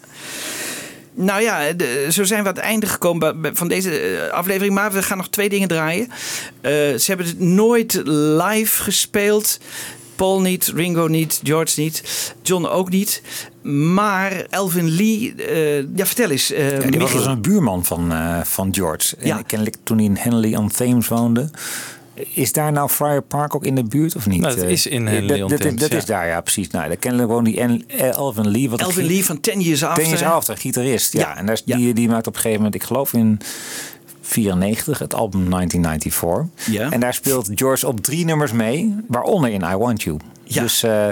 [1.14, 4.74] Nou ja, de- zo zijn we aan het einde gekomen van deze eh, aflevering.
[4.74, 6.08] Maar we gaan nog twee dingen draaien.
[6.60, 9.58] Eh, ze hebben het nooit live gespeeld.
[10.16, 12.02] Paul niet, Ringo niet, George niet,
[12.42, 13.22] John ook niet.
[13.62, 16.52] Maar Elvin Lee, eh, ja vertel eens.
[16.52, 17.18] eh, Ja, die was Michiel.
[17.18, 19.16] dus een buurman van, eh, van George.
[19.16, 19.42] En Ja.
[19.46, 21.50] kennelijk toen hij in Henley on Thames woonde.
[22.34, 24.40] Is daar nou Friar Park ook in de buurt of niet?
[24.40, 25.96] Nou, Eh, is in dat- Henley on dat, Thames, Dat, ja.
[25.96, 26.70] is daar, ja, precies.
[26.70, 28.70] Nou, daar kennelijk woont die Elvin Lee.
[28.70, 30.02] Wat Elvin Lee van Ten Years After.
[30.02, 31.12] Ten Years After, gitarist.
[31.12, 31.20] Ja.
[31.20, 33.38] Ja, En daar is, die, die maakt op een gegeven moment, ik geloof in
[34.32, 36.74] 94, het album 1994.
[36.74, 36.90] Ja.
[36.90, 40.16] En daar speelt George op drie nummers mee, waaronder in I Want You.
[40.44, 40.62] Ja.
[40.62, 41.08] Dus eh,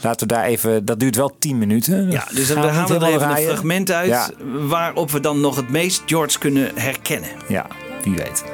[0.00, 2.10] laten we daar even, dat duurt wel 10 minuten.
[2.10, 4.30] Ja, dus dan Gaan halen we er even een fragment uit Ja.
[4.68, 7.28] waarop we dan nog het meest George kunnen herkennen.
[7.48, 7.66] Ja,
[8.02, 8.44] wie weet.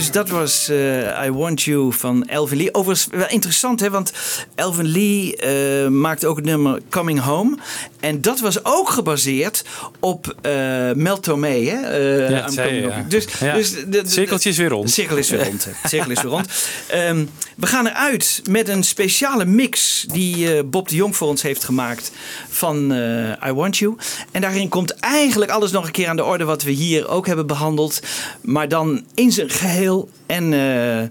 [0.00, 2.74] Dus dat was eh, I Want You van Elvin Lee.
[2.74, 4.12] Overigens wel interessant, hè, want
[4.54, 7.56] Elvin Lee eh, maakte ook het nummer Coming Home.
[8.00, 9.64] En dat was ook gebaseerd
[10.00, 10.52] op eh
[10.94, 11.64] Mel Tormé.
[11.64, 11.76] Hè?
[11.80, 12.92] eh, Ja, zei.
[13.08, 13.54] Dus, Ja.
[13.54, 14.90] dus de, de- Cirkeltje is weer rond.
[14.90, 15.66] Cirkel is weer rond.
[15.84, 16.46] cirkel is weer rond.
[16.88, 17.24] Ehm,
[17.56, 21.64] we gaan eruit met een speciale mix die eh, Bob de Jong voor ons heeft
[21.64, 22.10] gemaakt
[22.48, 23.96] van eh, I Want You.
[24.32, 27.26] En daarin komt eigenlijk alles nog een keer aan de orde wat we hier ook
[27.26, 28.00] hebben behandeld.
[28.40, 30.08] Maar dan in zijn geheel.
[30.26, 31.08] En eh,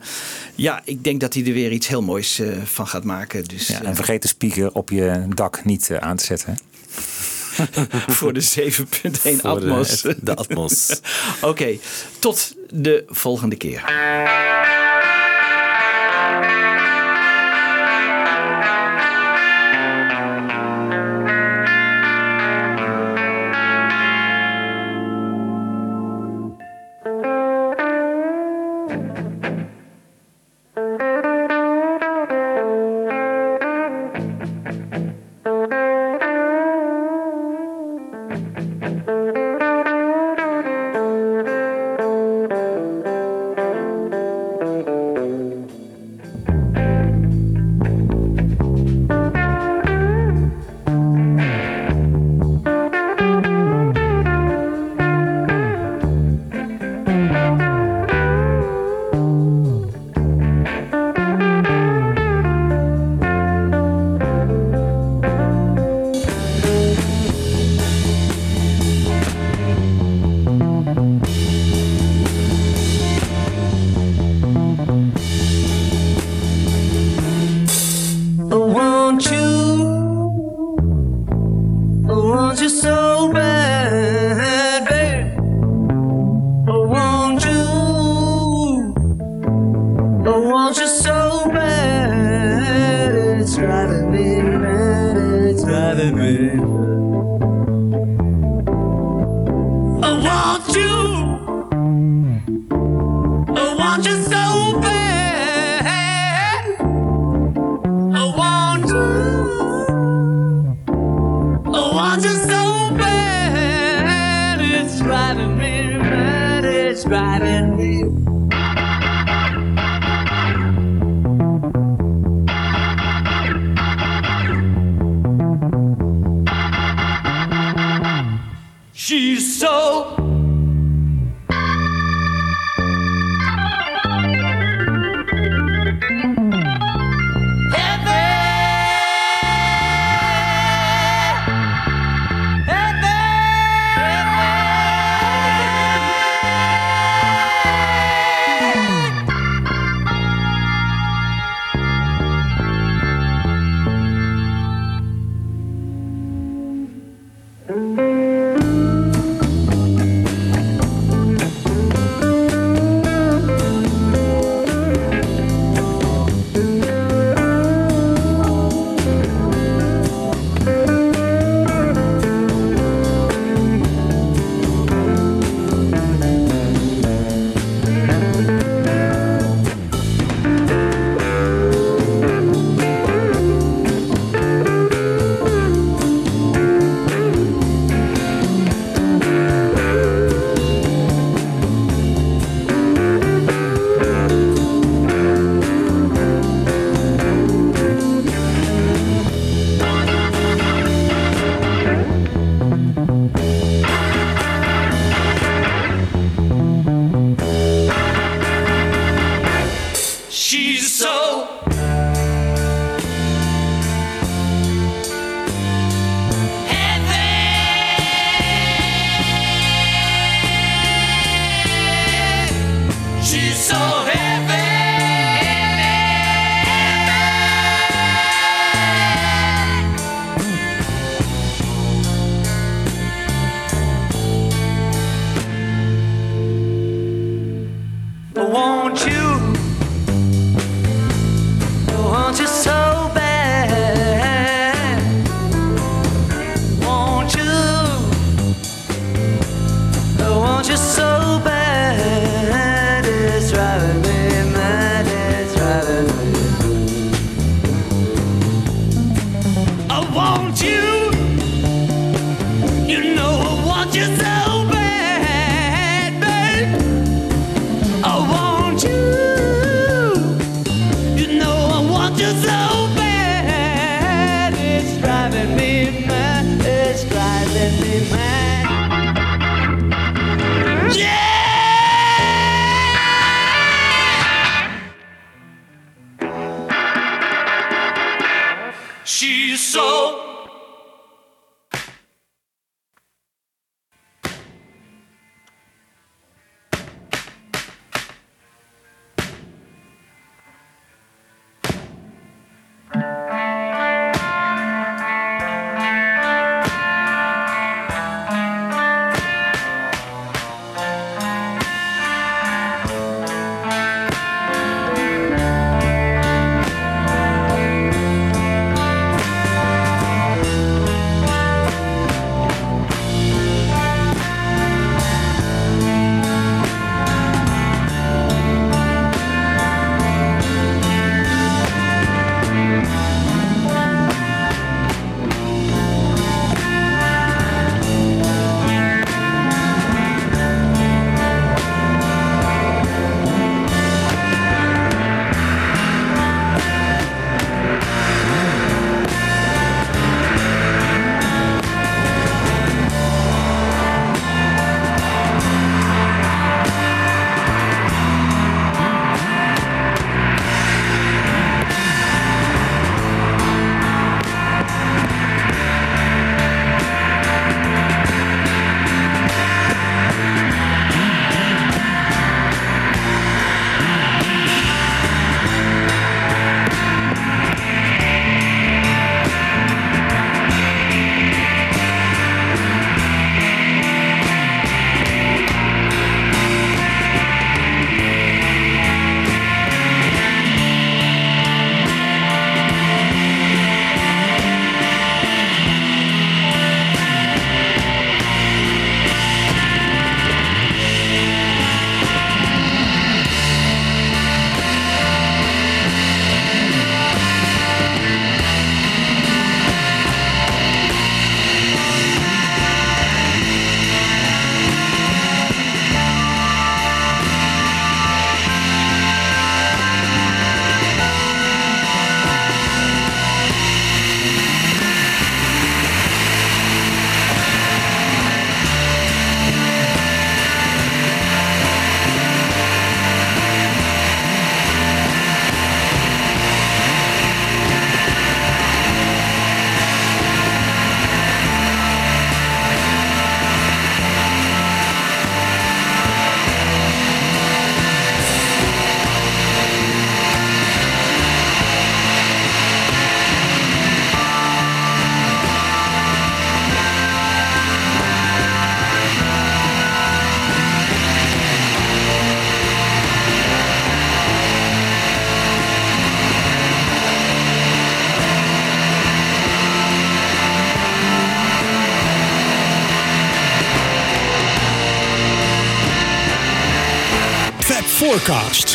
[0.55, 3.43] ja, ik denk dat hij er weer iets heel moois eh, van gaat maken.
[3.43, 6.57] Dus Ja, eh, en vergeet de speaker op je dak niet eh, aan te zetten.
[8.17, 10.01] voor de 7.1 Voor de- Atmos.
[10.21, 10.99] de Atmos.
[11.41, 11.77] Oké,
[12.19, 13.83] tot de volgende keer.